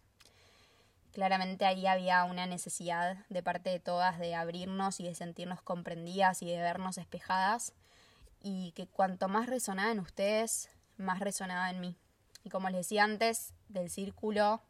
[1.15, 6.43] Claramente ahí había una necesidad de parte de todas de abrirnos y de sentirnos comprendidas
[6.43, 7.73] y de vernos espejadas
[8.43, 11.97] y que cuanto más resonaba en ustedes, más resonaba en mí.
[12.43, 14.61] Y como les decía antes, del círculo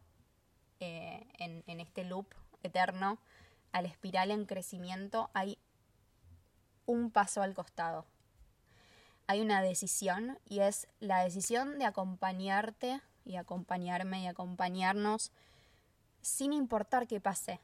[0.79, 2.27] eh, en, en este loop
[2.61, 3.17] eterno,
[3.71, 5.57] al espiral en crecimiento, hay
[6.85, 8.05] un paso al costado.
[9.27, 15.31] Hay una decisión y es la decisión de acompañarte y acompañarme y acompañarnos
[16.21, 17.59] sin importar qué pase,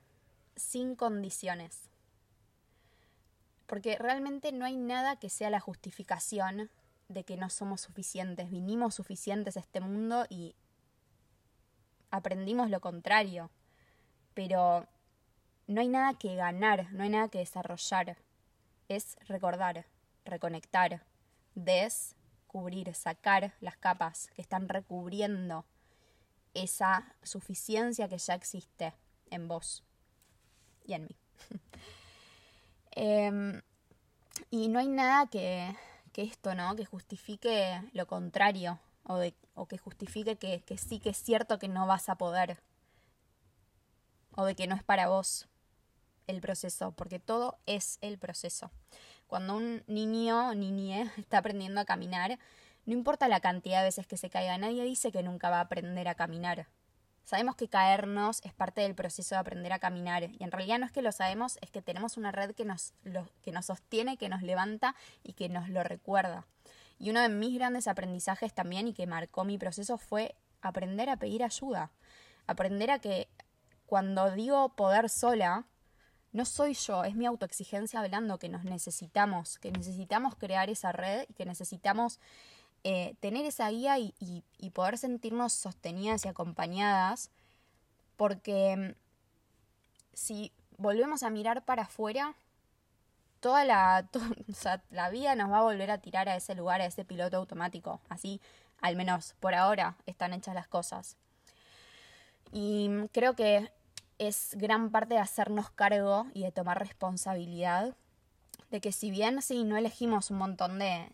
[0.55, 1.89] sin condiciones.
[3.67, 6.69] Porque realmente no hay nada que sea la justificación
[7.09, 8.49] de que no somos suficientes.
[8.49, 10.55] Vinimos suficientes a este mundo y
[12.09, 13.49] aprendimos lo contrario.
[14.33, 14.87] Pero
[15.67, 18.17] no hay nada que ganar, no hay nada que desarrollar.
[18.89, 19.85] Es recordar,
[20.25, 21.03] reconectar,
[21.55, 25.65] descubrir, sacar las capas que están recubriendo
[26.53, 28.93] esa suficiencia que ya existe
[29.29, 29.83] en vos
[30.85, 31.15] y en mí.
[32.93, 33.61] Em,
[34.49, 35.73] y no hay nada que,
[36.11, 36.75] que, esto, ¿no?
[36.75, 41.57] Que justifique lo contrario o, de, o que justifique que, que sí que es cierto
[41.57, 42.61] que no vas a poder
[44.35, 45.47] o de que no es para vos
[46.27, 48.71] el proceso, porque todo es el proceso.
[49.31, 52.37] Cuando un niño o niñe está aprendiendo a caminar,
[52.85, 55.61] no importa la cantidad de veces que se caiga, nadie dice que nunca va a
[55.61, 56.67] aprender a caminar.
[57.23, 60.85] Sabemos que caernos es parte del proceso de aprender a caminar y en realidad no
[60.85, 62.93] es que lo sabemos, es que tenemos una red que nos,
[63.41, 66.45] que nos sostiene, que nos levanta y que nos lo recuerda.
[66.99, 71.15] Y uno de mis grandes aprendizajes también y que marcó mi proceso fue aprender a
[71.15, 71.89] pedir ayuda.
[72.47, 73.29] Aprender a que
[73.85, 75.67] cuando digo poder sola,
[76.33, 81.25] no soy yo, es mi autoexigencia hablando que nos necesitamos, que necesitamos crear esa red
[81.27, 82.19] y que necesitamos
[82.83, 87.29] eh, tener esa guía y, poder sentirnos sostenidas y acompañadas,
[88.15, 88.95] porque mm,
[90.13, 92.35] si volvemos a mirar para afuera,
[93.39, 94.07] toda la,
[94.89, 97.99] la vida nos va a volver a tirar a ese lugar, a ese piloto automático.
[98.09, 98.39] Así,
[98.79, 101.17] al menos por ahora, están hechas las cosas.
[102.51, 103.71] Y mm, creo que
[104.27, 107.95] es gran parte de hacernos cargo y de tomar responsabilidad
[108.69, 111.09] de que si bien sí no elegimos un montón de,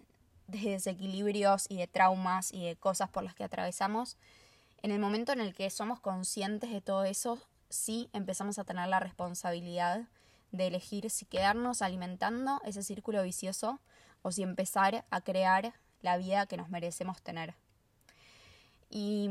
[0.47, 4.17] de desequilibrios y de traumas y de cosas por las que atravesamos,
[4.81, 7.39] en el momento en el que somos conscientes de todo eso,
[7.69, 10.01] sí empezamos a tener la responsabilidad
[10.51, 13.79] de elegir si quedarnos alimentando ese círculo vicioso
[14.21, 17.55] o si empezar a crear la vida que nos merecemos tener.
[18.89, 19.29] Y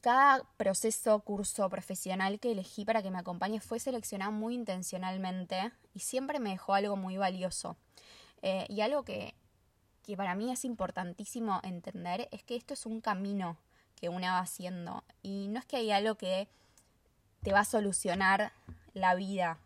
[0.00, 6.00] cada proceso, curso profesional que elegí para que me acompañe fue seleccionado muy intencionalmente y
[6.00, 7.76] siempre me dejó algo muy valioso.
[8.42, 9.34] Eh, y algo que
[10.10, 13.56] que para mí es importantísimo entender es que esto es un camino
[13.94, 16.48] que una va haciendo y no es que hay algo que
[17.42, 18.52] te va a solucionar
[18.92, 19.58] la vida.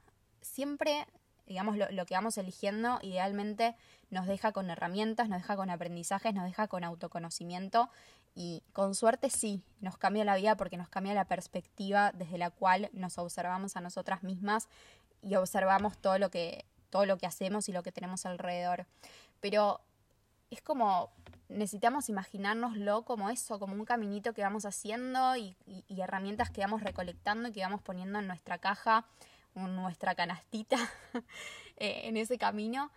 [0.42, 1.06] Siempre,
[1.46, 3.74] digamos, lo, lo, que vamos eligiendo idealmente
[4.10, 7.88] nos deja con herramientas, nos deja con aprendizajes, nos deja con autoconocimiento
[8.34, 12.50] y con suerte sí, nos cambia la vida porque nos cambia la perspectiva desde la
[12.50, 14.68] cual nos observamos a nosotras mismas
[15.22, 18.86] y observamos todo lo que, todo lo que hacemos y lo que tenemos alrededor.
[19.40, 19.80] Pero
[20.50, 21.10] es como
[21.48, 25.56] necesitamos imaginárnoslo como eso, como un caminito que vamos haciendo y,
[25.88, 29.06] herramientas que vamos recolectando y que vamos poniendo en nuestra caja,
[29.54, 30.76] en nuestra canastita,
[31.76, 32.90] eh, en ese camino.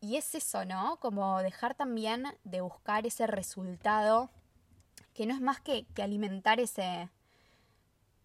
[0.00, 0.98] Y es eso, ¿no?
[1.00, 4.28] Como dejar también de buscar ese resultado,
[5.14, 7.08] que no es más que, alimentar ese,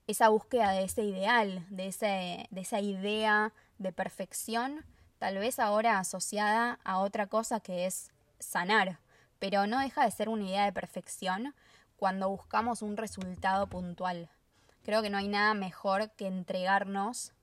[0.08, 4.84] esa búsqueda de ese ideal, de, ese, de esa idea de perfección,
[5.20, 9.00] tal vez ahora asociada a otra cosa que es sanar,
[9.38, 11.54] pero no deja de ser una idea de perfección
[11.96, 14.30] cuando buscamos un resultado puntual.
[14.84, 17.34] Creo que no hay nada mejor que entregarnos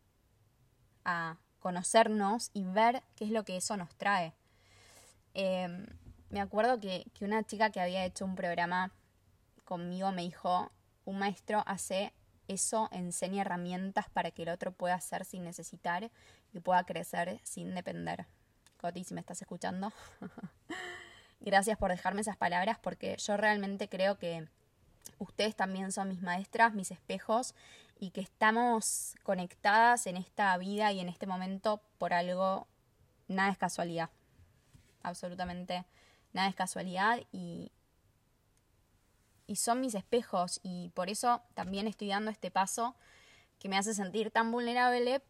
[1.05, 4.35] a conocernos y ver qué es lo que eso nos trae.
[5.35, 5.87] Em,
[6.31, 8.91] me acuerdo que, que una chica que había hecho un programa
[9.67, 10.73] conmigo me dijo,
[11.05, 12.15] un maestro hace
[12.49, 16.11] eso, enseña herramientas para que el otro pueda hacer sin necesitar
[16.55, 18.27] y pueda crecer sin depender.
[18.79, 19.93] Coti, si me estás escuchando.
[21.41, 24.49] Gracias por dejarme esas palabras porque yo realmente creo que
[25.19, 27.55] ustedes también son mis maestras, mis espejos
[27.99, 32.67] y que estamos conectadas en esta vida y en este momento por algo,
[33.29, 34.11] nada es casualidad.
[35.03, 35.85] Absolutamente
[36.33, 37.73] nada es casualidad y,
[39.47, 42.95] y son mis espejos y por eso también estoy dando este paso
[43.59, 45.23] que me hace sentir tan vulnerable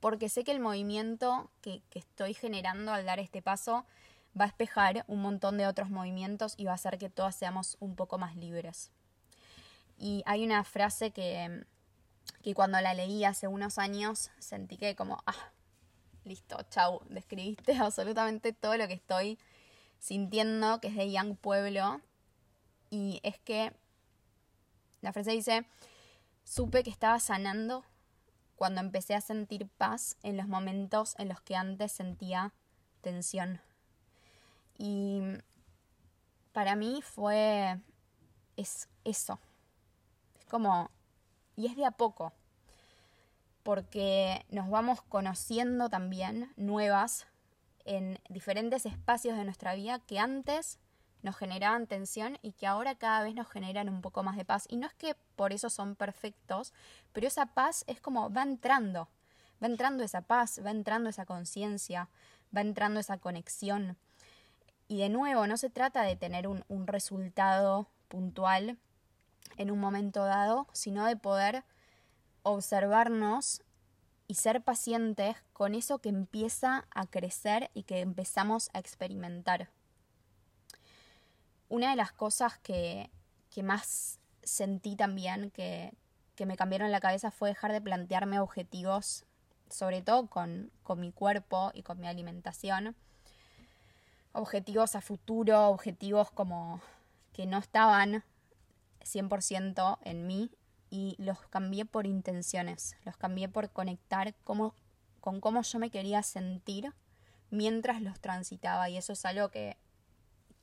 [0.00, 3.84] porque sé que el movimiento que, estoy generando al dar este paso
[4.38, 7.76] va a espejar un montón de otros movimientos y va a hacer que todas seamos
[7.80, 8.90] un poco más libres.
[9.98, 11.64] Y hay una frase que,
[12.42, 15.50] que cuando la leí hace unos años sentí que como, ah,
[16.24, 19.38] listo, chau, describiste absolutamente todo lo que estoy
[19.98, 22.00] sintiendo, que es de Young Pueblo.
[22.90, 23.72] Y es que
[25.00, 25.66] la frase dice,
[26.44, 27.84] supe que estaba sanando
[28.56, 32.54] cuando empecé a sentir paz en los momentos en los que antes sentía
[33.02, 33.60] tensión.
[34.78, 35.20] Y
[36.52, 37.80] para mí fue
[38.56, 39.38] es eso.
[40.38, 40.90] Es como,
[41.54, 42.32] y es de a poco,
[43.62, 47.26] porque nos vamos conociendo también nuevas
[47.84, 50.78] en diferentes espacios de nuestra vida que antes
[51.26, 54.64] nos generaban tensión y que ahora cada vez nos generan un poco más de paz.
[54.68, 56.72] Y no es que por eso son perfectos,
[57.12, 59.08] pero esa paz es como va entrando,
[59.62, 62.08] va entrando esa paz, va entrando esa conciencia,
[62.56, 63.98] va entrando esa conexión.
[64.86, 68.78] Y de nuevo, no se trata de tener un, un resultado puntual
[69.56, 71.64] en un momento dado, sino de poder
[72.44, 73.62] observarnos
[74.28, 79.70] y ser pacientes con eso que empieza a crecer y que empezamos a experimentar.
[81.68, 83.10] Una de las cosas que,
[83.50, 85.92] que más sentí también que,
[86.36, 89.24] que, me cambiaron la cabeza fue dejar de plantearme objetivos,
[89.68, 92.94] sobre todo con, con mi cuerpo y con mi alimentación.
[94.32, 96.80] Objetivos a futuro, objetivos como
[97.32, 98.22] que no estaban
[99.00, 100.50] 100% en mí
[100.90, 104.72] y los cambié por intenciones, los cambié por conectar con
[105.40, 106.92] cómo yo me quería sentir
[107.50, 109.76] mientras los transitaba y eso es algo que,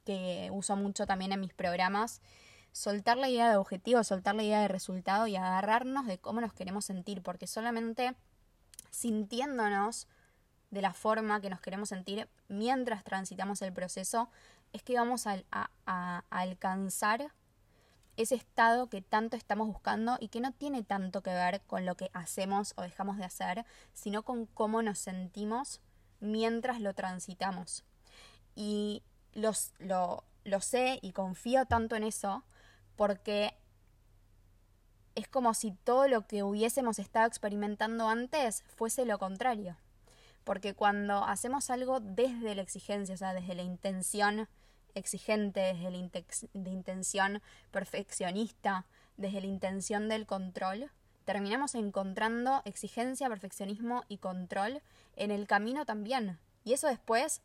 [0.05, 2.21] que uso mucho también en mis programas,
[2.71, 6.53] soltar la idea de objetivo, soltar la idea de resultado y agarrarnos de cómo nos
[6.53, 8.15] queremos sentir, porque solamente
[8.89, 10.07] sintiéndonos
[10.71, 14.29] de la forma que nos queremos sentir mientras transitamos el proceso,
[14.73, 15.37] es que vamos a,
[15.85, 17.31] a, alcanzar
[18.17, 21.95] ese estado que tanto estamos buscando y que no tiene tanto que ver con lo
[21.95, 25.79] que hacemos o dejamos de hacer, sino con cómo nos sentimos
[26.19, 27.83] mientras lo transitamos.
[28.55, 29.03] Y
[29.33, 29.53] lo,
[30.43, 32.43] lo sé y confío tanto en eso
[32.95, 33.55] porque
[35.15, 39.77] es como si todo lo que hubiésemos estado experimentando antes fuese lo contrario.
[40.43, 44.49] Porque cuando hacemos algo desde la exigencia, o sea, desde la intención
[44.95, 48.85] exigente, desde la intención perfeccionista,
[49.17, 50.91] desde la intención del control,
[51.25, 54.81] terminamos encontrando exigencia, perfeccionismo y control
[55.15, 56.39] en el camino también.
[56.65, 57.41] Y eso después,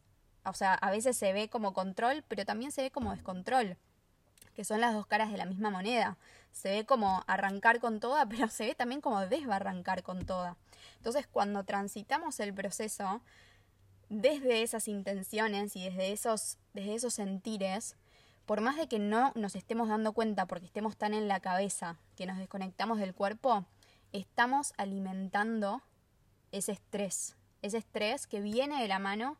[0.50, 3.76] o sea, a veces se ve como control, pero también se ve como descontrol,
[4.54, 6.16] que son las dos caras de la misma moneda.
[6.52, 10.56] Se ve como arrancar con toda, pero se ve también como desbarrancar con toda.
[10.96, 13.22] Entonces, cuando transitamos el proceso,
[14.08, 17.96] desde esas intenciones y desde esos, desde esos sentires,
[18.46, 21.96] por más de que no nos estemos dando cuenta porque estemos tan en la cabeza
[22.16, 23.66] que nos desconectamos del cuerpo,
[24.12, 25.82] estamos alimentando
[26.50, 29.36] ese estrés, ese estrés que viene de la mano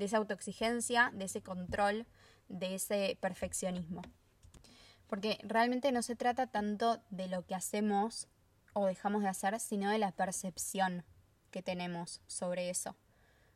[0.00, 2.06] de esa autoexigencia, de ese control,
[2.48, 4.02] de ese perfeccionismo.
[5.06, 8.26] Porque realmente no se trata tanto de lo que hacemos
[8.72, 11.04] o dejamos de hacer, sino de la percepción
[11.52, 12.96] que tenemos sobre eso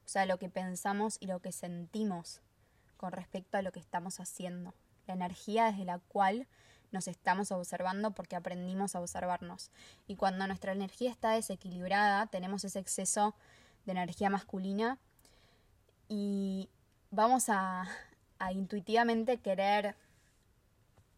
[0.05, 2.43] o sea, lo que pensamos y lo que sentimos
[2.97, 4.75] con respecto a lo que estamos haciendo,
[5.07, 6.47] la energía desde la cual
[6.93, 9.71] nos estamos observando porque aprendimos a observarnos.
[10.07, 13.35] Y cuando nuestra energía está desequilibrada, tenemos ese exceso
[13.87, 14.99] de energía masculina
[16.09, 16.69] y
[17.11, 17.87] vamos a,
[18.39, 19.97] a intuitivamente querer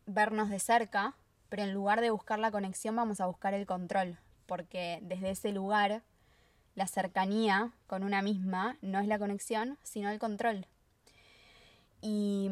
[0.07, 1.15] vernos de cerca,
[1.49, 5.53] pero en lugar de buscar la conexión vamos a buscar el control, porque desde ese
[5.53, 6.03] lugar
[6.75, 10.67] la cercanía con una misma no es la conexión, sino el control.
[12.01, 12.51] Y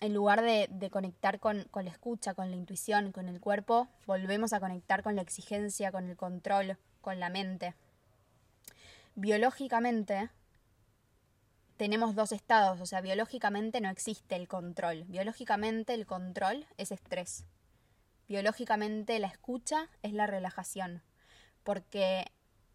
[0.00, 4.52] en lugar de, conectar con, con, la escucha, con la intuición, con el cuerpo, volvemos
[4.52, 7.74] a conectar con la exigencia, con el control, con la mente.
[9.14, 10.28] Biológicamente
[11.76, 15.04] tenemos dos estados, o sea, biológicamente no existe el control.
[15.04, 17.44] Biológicamente el control es estrés.
[18.28, 21.02] Biológicamente la escucha es la relajación,
[21.62, 22.24] porque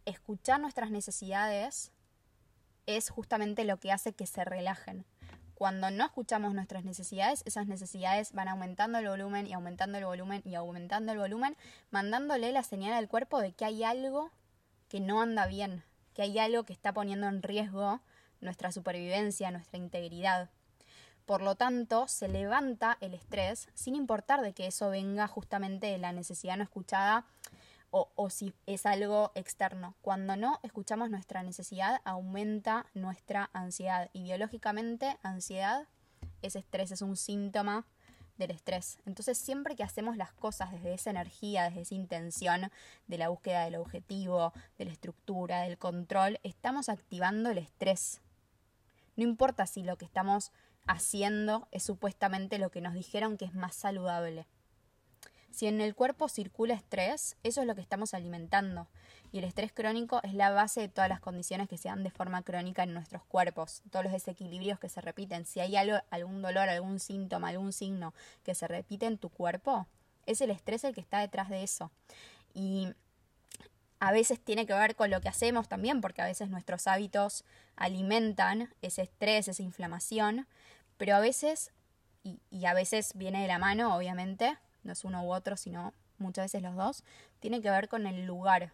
[0.05, 1.91] escuchar nuestras necesidades
[2.85, 5.05] es justamente lo que hace que se relajen.
[5.55, 10.41] Cuando no escuchamos nuestras necesidades, esas necesidades van aumentando el volumen y aumentando el volumen
[10.45, 11.57] y aumentando el volumen,
[11.91, 14.31] mandándole la señal al cuerpo de que hay algo
[14.87, 15.83] que no anda bien,
[16.13, 18.01] que hay algo que está poniendo en riesgo
[18.41, 20.49] nuestra supervivencia, nuestra integridad.
[21.25, 25.99] Por lo tanto, se levanta el estrés sin importar de que eso venga justamente de
[25.99, 27.25] la necesidad no escuchada
[27.91, 29.95] o, si es algo externo.
[30.01, 34.09] Cuando no escuchamos nuestra necesidad, aumenta nuestra ansiedad.
[34.13, 35.87] Y biológicamente, ansiedad
[36.41, 37.85] es estrés, es un síntoma
[38.37, 38.99] del estrés.
[39.05, 42.71] Entonces, siempre que hacemos las cosas desde esa energía, desde esa intención
[43.07, 48.21] de la búsqueda del objetivo, de la estructura, del control, estamos activando el estrés.
[49.19, 50.53] No importa si lo que estamos
[50.87, 54.47] haciendo es supuestamente lo que nos dijeron que es más saludable.
[55.51, 58.87] Si en el cuerpo circula estrés, eso es lo que estamos alimentando.
[59.33, 62.11] Y el estrés crónico es la base de todas las condiciones que se dan de
[62.11, 65.45] forma crónica en nuestros cuerpos, todos los desequilibrios que se repiten.
[65.45, 68.13] Si hay algo, algún dolor, algún síntoma, algún signo
[68.45, 69.85] que se repite en tu cuerpo,
[70.27, 71.91] es el estrés el que está detrás de eso.
[72.53, 72.93] Y
[73.99, 77.43] a veces tiene que ver con lo que hacemos también, porque a veces nuestros hábitos
[77.75, 80.47] alimentan ese estrés, esa inflamación,
[80.97, 81.71] pero a veces,
[82.23, 85.93] y, y a veces viene de la mano, obviamente, no es uno u otro, sino
[86.17, 87.03] muchas veces los dos,
[87.39, 88.73] tiene que ver con el lugar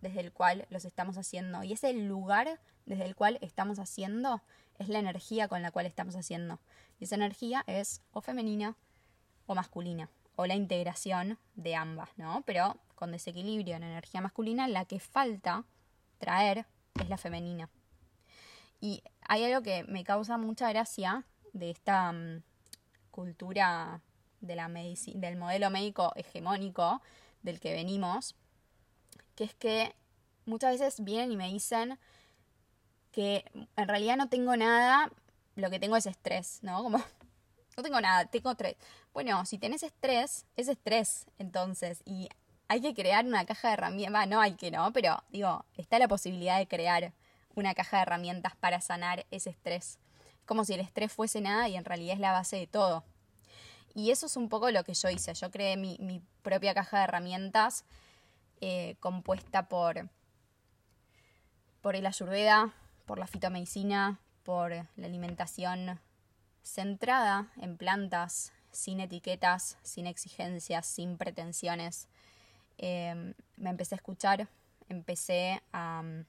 [0.00, 1.62] desde el cual los estamos haciendo.
[1.62, 4.42] Y ese lugar desde el cual estamos haciendo
[4.78, 6.60] es la energía con la cual estamos haciendo.
[6.98, 8.76] Y esa energía es o femenina
[9.46, 12.42] o masculina, o la integración de ambas, ¿no?
[12.46, 15.64] Pero con desequilibrio en energía masculina, la que falta
[16.18, 16.66] traer
[17.00, 17.68] es la femenina.
[18.80, 22.42] Y hay algo que me causa mucha gracia de esta mm,
[23.10, 24.00] cultura
[24.40, 27.00] de la del modelo médico hegemónico
[27.42, 28.34] del que venimos,
[29.34, 29.94] que es que
[30.44, 31.98] muchas veces vienen y me dicen
[33.12, 33.44] que
[33.76, 35.10] en realidad no tengo nada,
[35.54, 36.82] lo que tengo es estrés, ¿no?
[36.82, 37.02] Como,
[37.76, 38.76] no tengo nada, tengo estrés.
[39.12, 42.28] Bueno, si tenés estrés, es estrés, entonces, y
[42.68, 46.08] hay que crear una caja de herramientas, no hay que no, pero digo, está la
[46.08, 47.12] posibilidad de crear
[47.54, 49.98] una caja de herramientas para sanar ese estrés.
[50.46, 53.04] Como si el estrés fuese nada y en realidad es la base de todo.
[53.94, 55.34] Y eso es un poco lo que yo hice.
[55.34, 57.84] Yo creé mi, mi propia caja de herramientas
[58.60, 60.08] eh, compuesta por,
[61.80, 62.74] por el ayurveda,
[63.06, 65.98] por la fitomedicina, por la alimentación
[66.66, 72.08] centrada en plantas, sin etiquetas, sin exigencias, sin pretensiones.
[72.76, 74.48] Em, me empecé a escuchar,
[74.88, 76.24] empecé a um,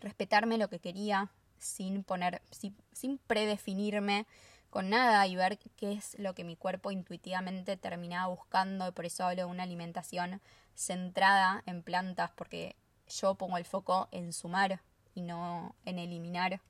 [0.00, 4.26] respetarme lo que quería, sin poner, sin predefinirme
[4.70, 9.04] con nada y ver qué es lo que mi cuerpo intuitivamente terminaba buscando y por
[9.04, 10.40] eso hablo de una alimentación
[10.74, 12.76] centrada en plantas porque
[13.08, 14.80] yo pongo el foco en sumar
[15.14, 16.60] y no en eliminar.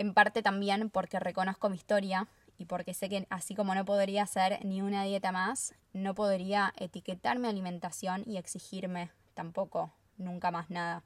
[0.00, 2.26] En parte también porque reconozco mi historia
[2.56, 6.72] y porque sé que así como no podría hacer ni una dieta más, no podría
[6.78, 11.02] etiquetar mi alimentación y exigirme tampoco nunca más nada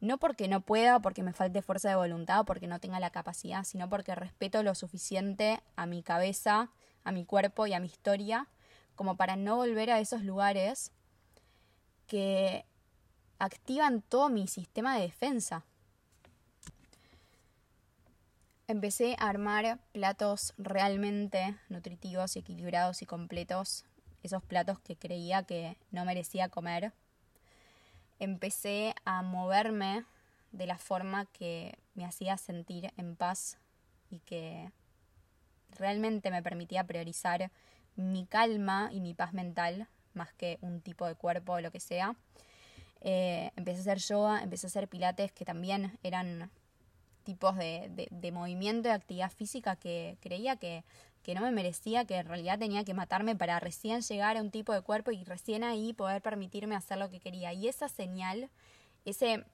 [0.00, 3.10] no porque no pueda, porque me falte fuerza de voluntad o porque no tenga la
[3.10, 6.70] capacidad, sino porque respeto lo suficiente a mi cabeza,
[7.04, 8.48] a mi cuerpo y a mi historia,
[8.94, 10.92] como para no volver a esos lugares
[12.06, 12.64] que
[13.38, 15.64] activan todo mi sistema de defensa.
[18.68, 23.84] Empecé a armar platos realmente nutritivos equilibrados y completos,
[24.22, 26.92] esos platos que creía que no merecía comer
[28.18, 30.04] empecé a moverme
[30.52, 33.58] de la forma que me hacía sentir en paz
[34.10, 34.70] y que
[35.70, 37.50] realmente me permitía priorizar
[37.96, 41.80] mi calma y mi paz mental más que un tipo de cuerpo o lo que
[41.80, 42.16] sea.
[43.00, 46.50] Eh, empecé a hacer yoga, empecé a hacer pilates que también eran
[47.28, 50.82] tipos de, de, movimiento y actividad física que creía que
[51.22, 54.50] que no me merecía, que en realidad tenía que matarme para recién llegar a un
[54.50, 57.52] tipo de cuerpo y recién ahí poder permitirme hacer lo que quería.
[57.52, 58.48] Y esa señal,
[59.04, 59.44] ese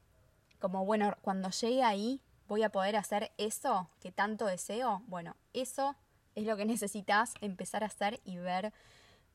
[0.60, 5.96] como bueno, cuando llegue ahí voy a poder hacer eso que tanto deseo, bueno, eso
[6.36, 8.72] es lo que necesitas empezar a hacer y ver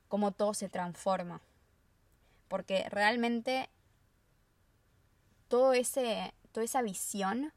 [0.07, 1.41] cómo todo se transforma.
[2.47, 3.69] Porque realmente
[5.49, 7.51] todo ese, toda esa visión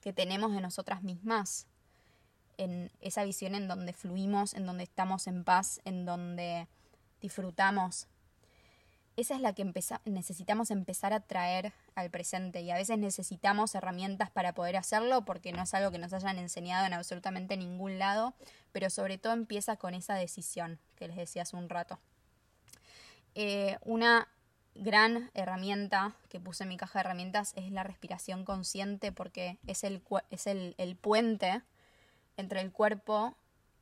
[0.00, 1.66] que tenemos de nosotras mismas
[2.56, 6.68] en esa visión en donde fluimos, en donde estamos en paz, en donde
[7.20, 8.06] disfrutamos.
[9.16, 9.70] Esa es la que
[10.04, 15.52] necesitamos empezar a traer al presente y a veces necesitamos herramientas para poder hacerlo porque
[15.52, 18.34] no es algo que nos hayan enseñado en absolutamente ningún lado,
[18.72, 21.98] pero sobre todo empieza con esa decisión que les decía hace un rato.
[23.34, 24.28] Eh, una
[24.74, 29.84] gran herramienta que puse en mi caja de herramientas es la respiración consciente porque es
[29.84, 31.62] el, es el, el puente
[32.36, 33.34] entre el cuerpo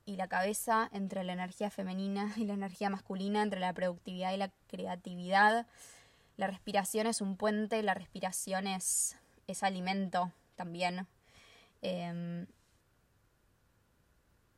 [0.06, 4.38] y la cabeza, entre la energía femenina y la energía masculina, entre la productividad y
[4.38, 5.66] la creatividad.
[6.36, 9.16] La respiración es un puente, la respiración es,
[9.46, 11.06] es alimento también.
[11.82, 12.46] Em,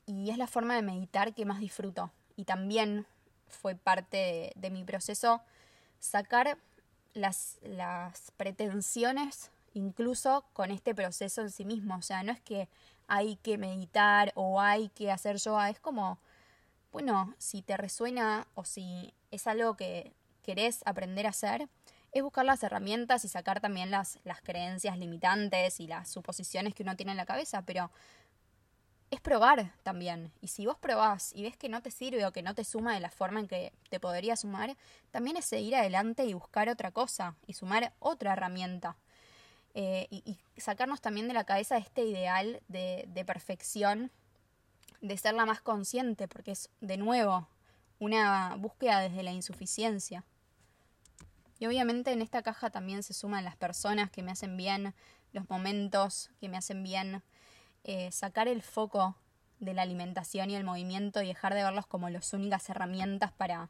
[0.06, 2.10] y es la forma de meditar que más disfruto.
[2.36, 3.06] Y también
[3.48, 5.42] fue parte de, mi proceso
[6.00, 6.58] sacar
[7.14, 11.96] las, las pretensiones incluso con este proceso en sí mismo.
[11.96, 12.68] O sea, no es que
[13.06, 15.70] hay que meditar o hay que hacer yoga.
[15.70, 16.18] Es como,
[16.92, 21.68] bueno, si te resuena o si es algo que querés aprender a hacer,
[22.12, 26.82] es buscar las herramientas y sacar también las, las creencias limitantes y las suposiciones que
[26.82, 27.90] uno tiene en la cabeza, pero
[29.10, 30.32] es probar también.
[30.40, 32.94] Y si vos probás y ves que no te sirve o que no te suma
[32.94, 34.76] de la forma en que te podría sumar,
[35.10, 38.96] también es seguir adelante y buscar otra cosa y sumar otra herramienta.
[39.74, 44.10] Eh, y, sacarnos también de la cabeza este ideal de, de perfección,
[45.00, 47.48] de ser la más consciente, porque es de nuevo
[47.98, 50.24] una búsqueda desde la insuficiencia.
[51.58, 54.94] Y obviamente en esta caja también se suman las personas que me hacen bien,
[55.32, 57.22] los momentos que me hacen bien,
[57.84, 59.16] eh, sacar el foco
[59.58, 63.68] de la alimentación y el movimiento y dejar de verlos como las únicas herramientas para,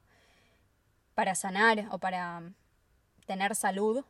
[1.14, 2.42] para sanar o para
[3.26, 4.04] tener salud,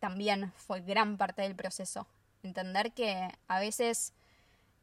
[0.00, 2.06] también fue gran parte del proceso.
[2.42, 4.12] Entender que a veces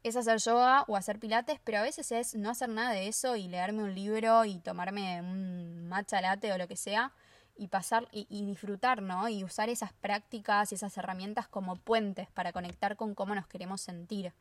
[0.02, 3.36] es hacer yoga o hacer pilates, pero a veces es no hacer nada de eso
[3.36, 7.12] y leerme un libro y tomarme un matcha latte o lo que sea
[7.56, 9.28] y pasar y, disfrutar, ¿no?
[9.28, 13.80] Y usar esas prácticas y esas herramientas como puentes para conectar con cómo nos queremos
[13.80, 14.32] sentir.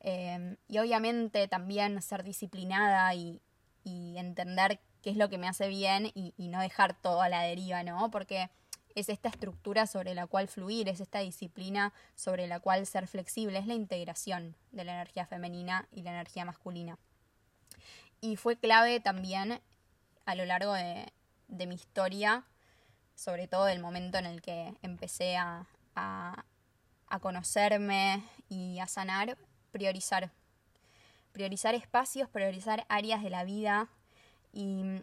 [0.00, 3.40] Em, y obviamente también ser disciplinada y,
[3.84, 7.42] entender qué es lo que me hace bien y, y, no dejar todo a la
[7.42, 8.10] deriva, ¿no?
[8.12, 8.48] Porque
[8.94, 13.58] es esta estructura sobre la cual fluir, es esta disciplina sobre la cual ser flexible,
[13.58, 16.96] es la integración de la energía femenina y la energía masculina.
[18.20, 19.60] Y fue clave también
[20.26, 21.12] a lo largo de,
[21.52, 22.44] de mi historia,
[23.14, 26.44] sobre todo del momento en el que empecé a, a,
[27.20, 29.36] conocerme y a sanar,
[29.70, 30.30] priorizar.
[31.32, 33.88] Priorizar espacios, priorizar áreas de la vida
[34.52, 35.02] y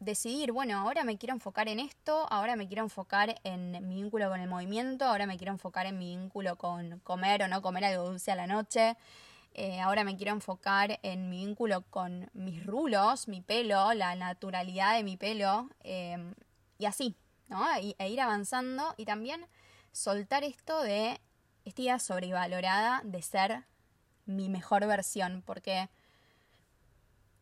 [0.00, 4.28] decidir, bueno, ahora me quiero enfocar en esto, ahora me quiero enfocar en mi vínculo
[4.28, 7.84] con el movimiento, ahora me quiero enfocar en mi vínculo con comer o no comer
[7.84, 8.96] algo dulce a la noche,
[9.54, 14.96] eh, ahora me quiero enfocar en mi vínculo con mis rulos, mi pelo, la naturalidad
[14.96, 16.34] de mi pelo, em,
[16.78, 17.16] y así,
[17.48, 17.64] ¿no?
[17.76, 19.46] e ir avanzando y también
[19.92, 21.20] soltar esto de
[21.64, 23.64] esta idea sobrevalorada de ser
[24.26, 25.88] mi mejor versión, porque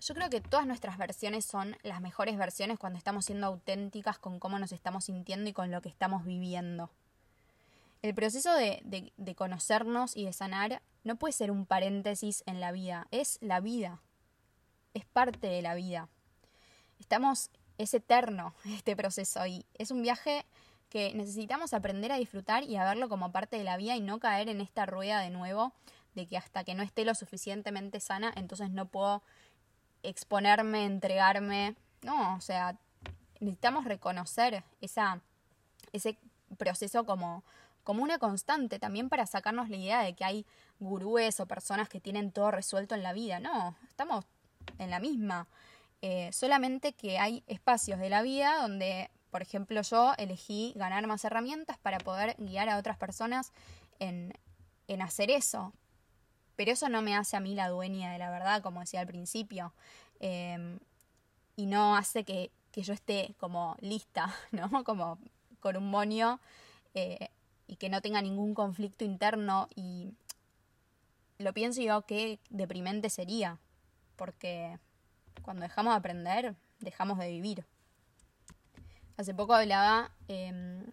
[0.01, 4.39] yo creo que todas nuestras versiones son las mejores versiones cuando estamos siendo auténticas con
[4.39, 6.91] cómo nos estamos sintiendo y con lo que estamos viviendo.
[8.03, 12.73] El proceso de, de conocernos y de sanar no puede ser un paréntesis en la
[12.73, 14.01] vida, es la vida,
[14.95, 16.09] es parte de la vida.
[17.01, 20.45] Estamos, es eterno este proceso y es un viaje
[20.89, 24.19] que necesitamos aprender a disfrutar y a verlo como parte de la vida y no
[24.19, 25.73] caer en esta rueda de nuevo
[26.15, 29.23] de que hasta que no esté lo suficientemente sana, entonces no puedo
[30.03, 31.77] exponerme, entregarme.
[32.03, 32.77] No, o sea,
[33.41, 35.21] necesitamos reconocer esa,
[35.93, 36.19] ese
[36.59, 37.43] proceso como,
[37.85, 40.47] como una constante también para sacarnos la idea de que hay
[40.79, 43.41] gurúes o personas que tienen todo resuelto en la vida.
[43.41, 44.25] No, estamos
[44.79, 45.49] en la misma.
[46.01, 51.25] Eh, solamente que hay espacios de la vida donde, por ejemplo, yo elegí ganar más
[51.25, 53.53] herramientas para poder guiar a otras personas
[53.99, 54.33] en,
[54.89, 55.73] en hacer eso.
[56.57, 59.07] Pero eso no me hace a mí la dueña de la verdad, como decía al
[59.07, 59.73] principio.
[60.21, 60.79] Em,
[61.57, 64.85] y no hace que, que, yo esté como lista, ¿no?
[64.85, 65.19] Como
[65.61, 66.41] con un monio
[66.95, 67.29] eh,
[67.73, 70.13] y que no tenga ningún conflicto interno y
[71.39, 73.59] lo pienso yo que deprimente sería,
[74.17, 74.79] porque
[75.41, 77.65] cuando dejamos de aprender, dejamos de vivir.
[79.17, 80.85] Hace poco hablaba, em,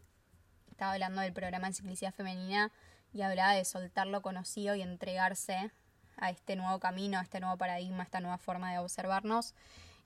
[0.72, 2.72] estaba hablando del programa de ciclicidad femenina
[3.14, 5.72] y hablaba de soltar lo conocido y entregarse
[6.16, 9.54] a este nuevo camino, a este nuevo paradigma, a esta nueva forma de observarnos.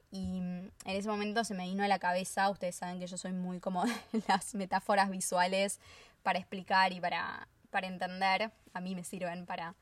[0.09, 3.31] Y en ese momento se me vino a la cabeza, ustedes saben que yo soy
[3.31, 3.83] muy como
[4.27, 5.79] las metáforas visuales
[6.23, 9.75] para explicar y para, para entender, a mí me sirven para,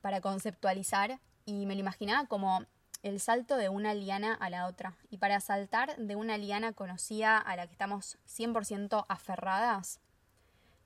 [0.00, 2.64] para conceptualizar y me lo imaginaba como
[3.02, 4.94] el salto de una liana a la otra.
[5.10, 10.00] Y para saltar de una liana conocida a la que estamos 100% aferradas,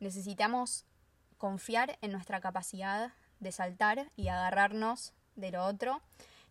[0.01, 0.85] necesitamos
[1.37, 6.01] confiar en nuestra capacidad de saltar y agarrarnos de lo otro.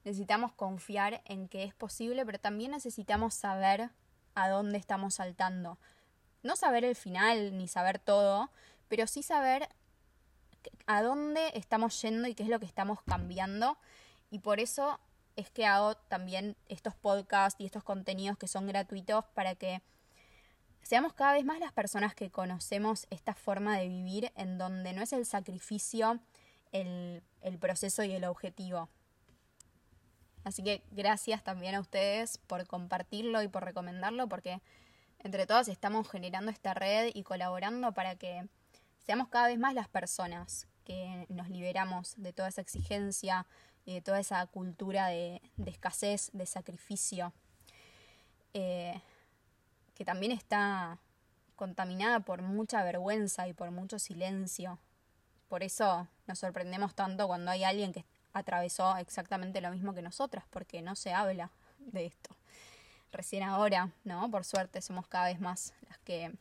[0.05, 3.89] Necesitamos confiar en que es posible, pero también necesitamos saber
[4.36, 5.78] a dónde estamos saltando
[6.47, 8.49] no saber el final ni saber todo,
[8.87, 9.69] pero sí saber
[10.87, 13.77] a dónde estamos yendo y qué es lo que estamos cambiando.
[14.31, 14.99] Y por eso
[15.35, 19.81] es que hago también estos podcasts y estos contenidos que son gratuitos para que
[20.81, 25.03] seamos cada vez más las personas que conocemos esta forma de vivir en donde no
[25.03, 26.19] es el sacrificio
[26.71, 27.21] el,
[27.59, 28.89] proceso y el objetivo.
[30.43, 34.61] Así que gracias también a ustedes por compartirlo y por recomendarlo porque
[35.20, 38.47] entre todas estamos generando esta red y colaborando para que
[39.05, 43.45] seamos cada vez más las personas que nos liberamos de toda esa exigencia
[43.86, 47.34] y de toda esa cultura de, escasez, de sacrificio,
[48.53, 49.01] eh,
[49.95, 50.99] que también está
[51.55, 54.78] contaminada por mucha vergüenza y por mucho silencio.
[55.47, 60.45] Por eso nos sorprendemos tanto cuando hay alguien que atravesó exactamente lo mismo que nosotras,
[60.49, 62.36] porque no se habla de esto.
[63.11, 64.29] Recién ahora, ¿no?
[64.29, 66.33] Por suerte somos cada vez más las que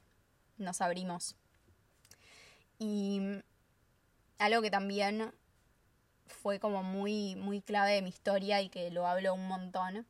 [0.59, 1.37] nos abrimos.
[2.79, 3.21] Y
[4.39, 5.33] algo que también
[6.27, 10.07] fue como muy, muy clave de mi historia y que lo hablo un montón,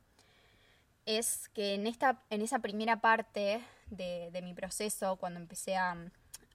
[1.05, 5.95] es que en, esta, en esa primera parte de, de mi proceso, cuando empecé a,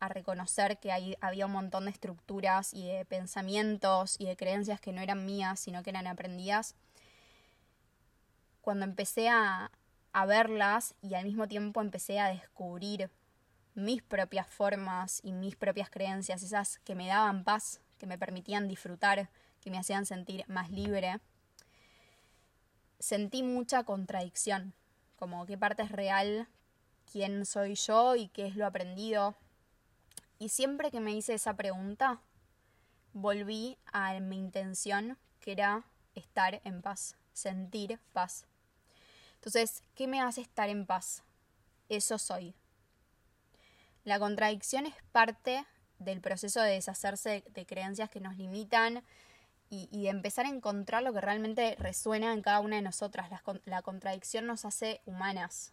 [0.02, 4.80] a reconocer que hay, había un montón de estructuras y de pensamientos y de creencias
[4.80, 6.74] que no eran mías, sino que eran aprendidas,
[8.60, 9.70] cuando empecé a,
[10.12, 13.10] a verlas y al mismo tiempo empecé a descubrir
[13.74, 18.68] mis propias formas y mis propias creencias, esas que me daban paz, que me permitían
[18.68, 21.20] disfrutar, que me hacían sentir más libre,
[22.98, 24.74] sentí mucha contradicción,
[25.16, 26.48] como qué parte es real,
[27.10, 29.34] quién soy yo y qué es lo aprendido,
[30.38, 32.20] y siempre que me hice esa pregunta,
[33.12, 35.84] volví a mi intención, que era
[36.16, 38.44] estar en paz, sentir paz.
[39.42, 41.24] Entonces, ¿qué me hace estar en paz?
[41.88, 42.54] Eso soy.
[44.04, 45.66] La contradicción es parte
[45.98, 49.02] del proceso de deshacerse de creencias que nos limitan
[49.68, 53.30] y, de empezar a encontrar lo que realmente resuena en cada una de nosotras.
[53.64, 55.72] La, contradicción nos hace humanas.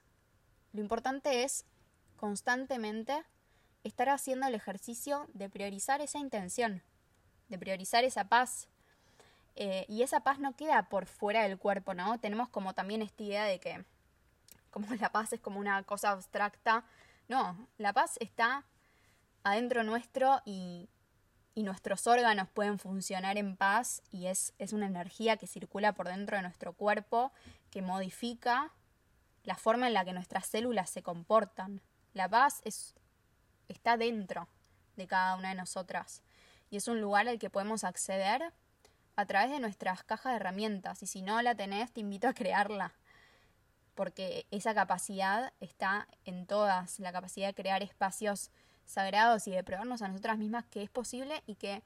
[0.73, 1.65] Lo importante es
[2.15, 3.23] constantemente
[3.83, 6.81] estar haciendo el ejercicio de priorizar esa intención,
[7.49, 8.67] de priorizar esa paz.
[9.55, 12.19] Eh, y esa paz no queda por fuera del cuerpo, ¿no?
[12.19, 13.83] Tenemos como también esta idea de que
[14.71, 16.85] como la paz es como una cosa abstracta.
[17.27, 18.65] No, la paz está
[19.43, 20.89] adentro nuestro y,
[21.55, 26.07] y nuestros órganos pueden funcionar en paz y es, es una energía que circula por
[26.07, 27.31] dentro de nuestro cuerpo
[27.69, 28.71] que modifica
[29.43, 31.81] la forma en la que nuestras células se comportan.
[32.13, 32.95] La paz es
[33.69, 34.47] está dentro
[34.97, 36.21] de cada una de nosotras.
[36.69, 38.53] Y es un lugar al que podemos acceder
[39.19, 41.03] a través de nuestras cajas de herramientas.
[41.03, 42.93] Y si no la tenés, te invito a crearla.
[43.93, 46.99] Porque esa capacidad está en todas.
[46.99, 48.49] La capacidad de crear espacios
[48.85, 51.83] sagrados y de probarnos a nosotras mismas que es posible y que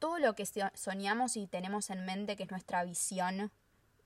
[0.00, 0.44] todo lo que
[0.74, 3.52] soñamos y tenemos en mente, que es nuestra visión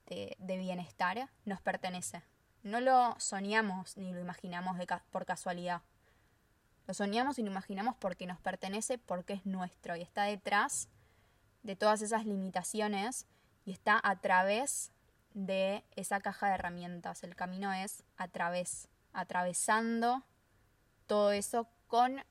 [0.05, 2.21] de, bienestar, nos pertenece.
[2.61, 4.77] No lo soñamos ni lo imaginamos
[5.09, 5.81] por casualidad.
[6.85, 10.89] Lo soñamos y lo imaginamos porque nos pertenece, porque es nuestro y está detrás
[11.65, 13.25] de todas esas limitaciones
[13.65, 14.91] y está a través
[15.33, 17.23] de esa caja de herramientas.
[17.23, 20.23] El camino es a través, atravesando
[21.07, 22.23] todo eso con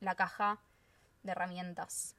[0.00, 0.58] la caja
[1.22, 2.14] de herramientas.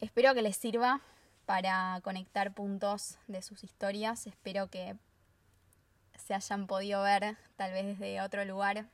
[0.00, 1.00] Espero que les sirva
[1.44, 4.26] para conectar puntos de sus historias.
[4.26, 4.96] Espero que
[6.16, 8.86] se hayan podido ver tal vez desde otro lugar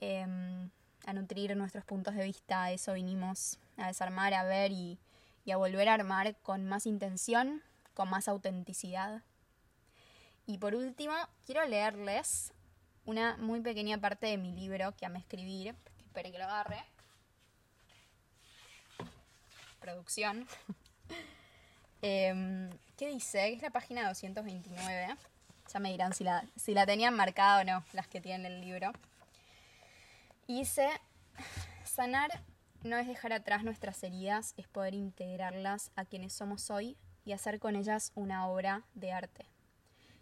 [0.00, 0.70] Em,
[1.06, 2.64] a nutrir nuestros puntos de vista.
[2.64, 4.98] A eso vinimos a desarmar, a ver y,
[5.44, 7.62] y a volver a armar con más intención,
[7.94, 9.22] con más autenticidad.
[10.46, 11.14] Y por último,
[11.46, 12.52] quiero leerles
[13.04, 15.74] una muy pequeña parte de mi libro que amé escribir.
[16.04, 16.84] Esperen que lo agarre.
[19.80, 20.46] Producción.
[22.02, 23.52] eh, ¿Qué dice?
[23.52, 25.16] Es la página 229.
[25.72, 28.60] Ya me dirán si la, si la tenían marcada o no, las que tienen el
[28.60, 28.92] libro.
[30.46, 30.88] Y dice,
[31.84, 32.42] sanar
[32.82, 37.58] no es dejar atrás nuestras heridas, es poder integrarlas a quienes somos hoy y hacer
[37.58, 39.46] con ellas una obra de arte.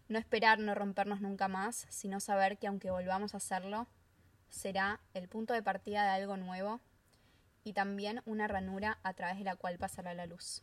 [0.09, 3.87] No esperar no rompernos nunca más, sino saber que aunque volvamos a hacerlo,
[4.49, 6.81] será el punto de partida de algo nuevo
[7.63, 10.63] y también una ranura a través de la cual pasará la luz.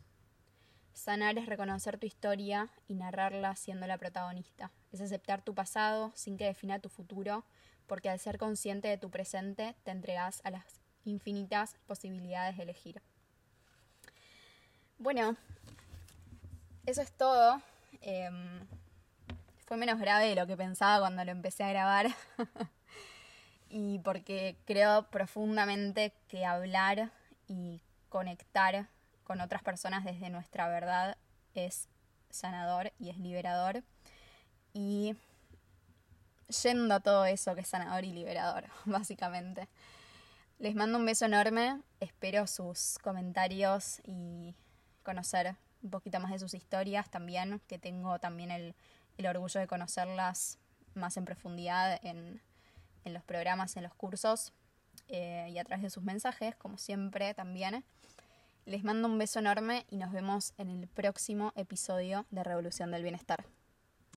[0.92, 4.72] Sanar es reconocer tu historia y narrarla siendo la protagonista.
[4.92, 7.44] Es aceptar tu pasado sin que defina tu futuro
[7.86, 13.02] porque al ser consciente de tu presente te entregas a las infinitas posibilidades de elegir.
[14.98, 15.36] Bueno,
[16.86, 17.60] eso es todo.
[18.00, 18.60] Em,
[19.66, 22.08] fue menos grave de lo que pensaba cuando lo empecé a grabar.
[23.68, 27.10] y porque creo profundamente que hablar
[27.48, 28.86] y conectar
[29.24, 31.16] con otras personas desde nuestra verdad
[31.54, 31.88] es
[32.30, 33.82] sanador y es liberador.
[34.72, 35.16] Y
[36.62, 39.68] yendo a todo eso que es sanador y liberador, básicamente.
[40.58, 44.54] Les mando un beso enorme, espero sus comentarios y
[45.02, 48.74] conocer un poquito más de sus historias también, que tengo también el,
[49.26, 50.58] orgullo de conocerlas
[50.94, 52.40] más en profundidad en,
[53.04, 54.54] los programas, en los cursos
[55.08, 57.84] eh, y a través de sus mensajes, como siempre también.
[58.64, 63.02] Les mando un beso enorme y nos vemos en el próximo episodio de Revolución del
[63.02, 63.44] Bienestar.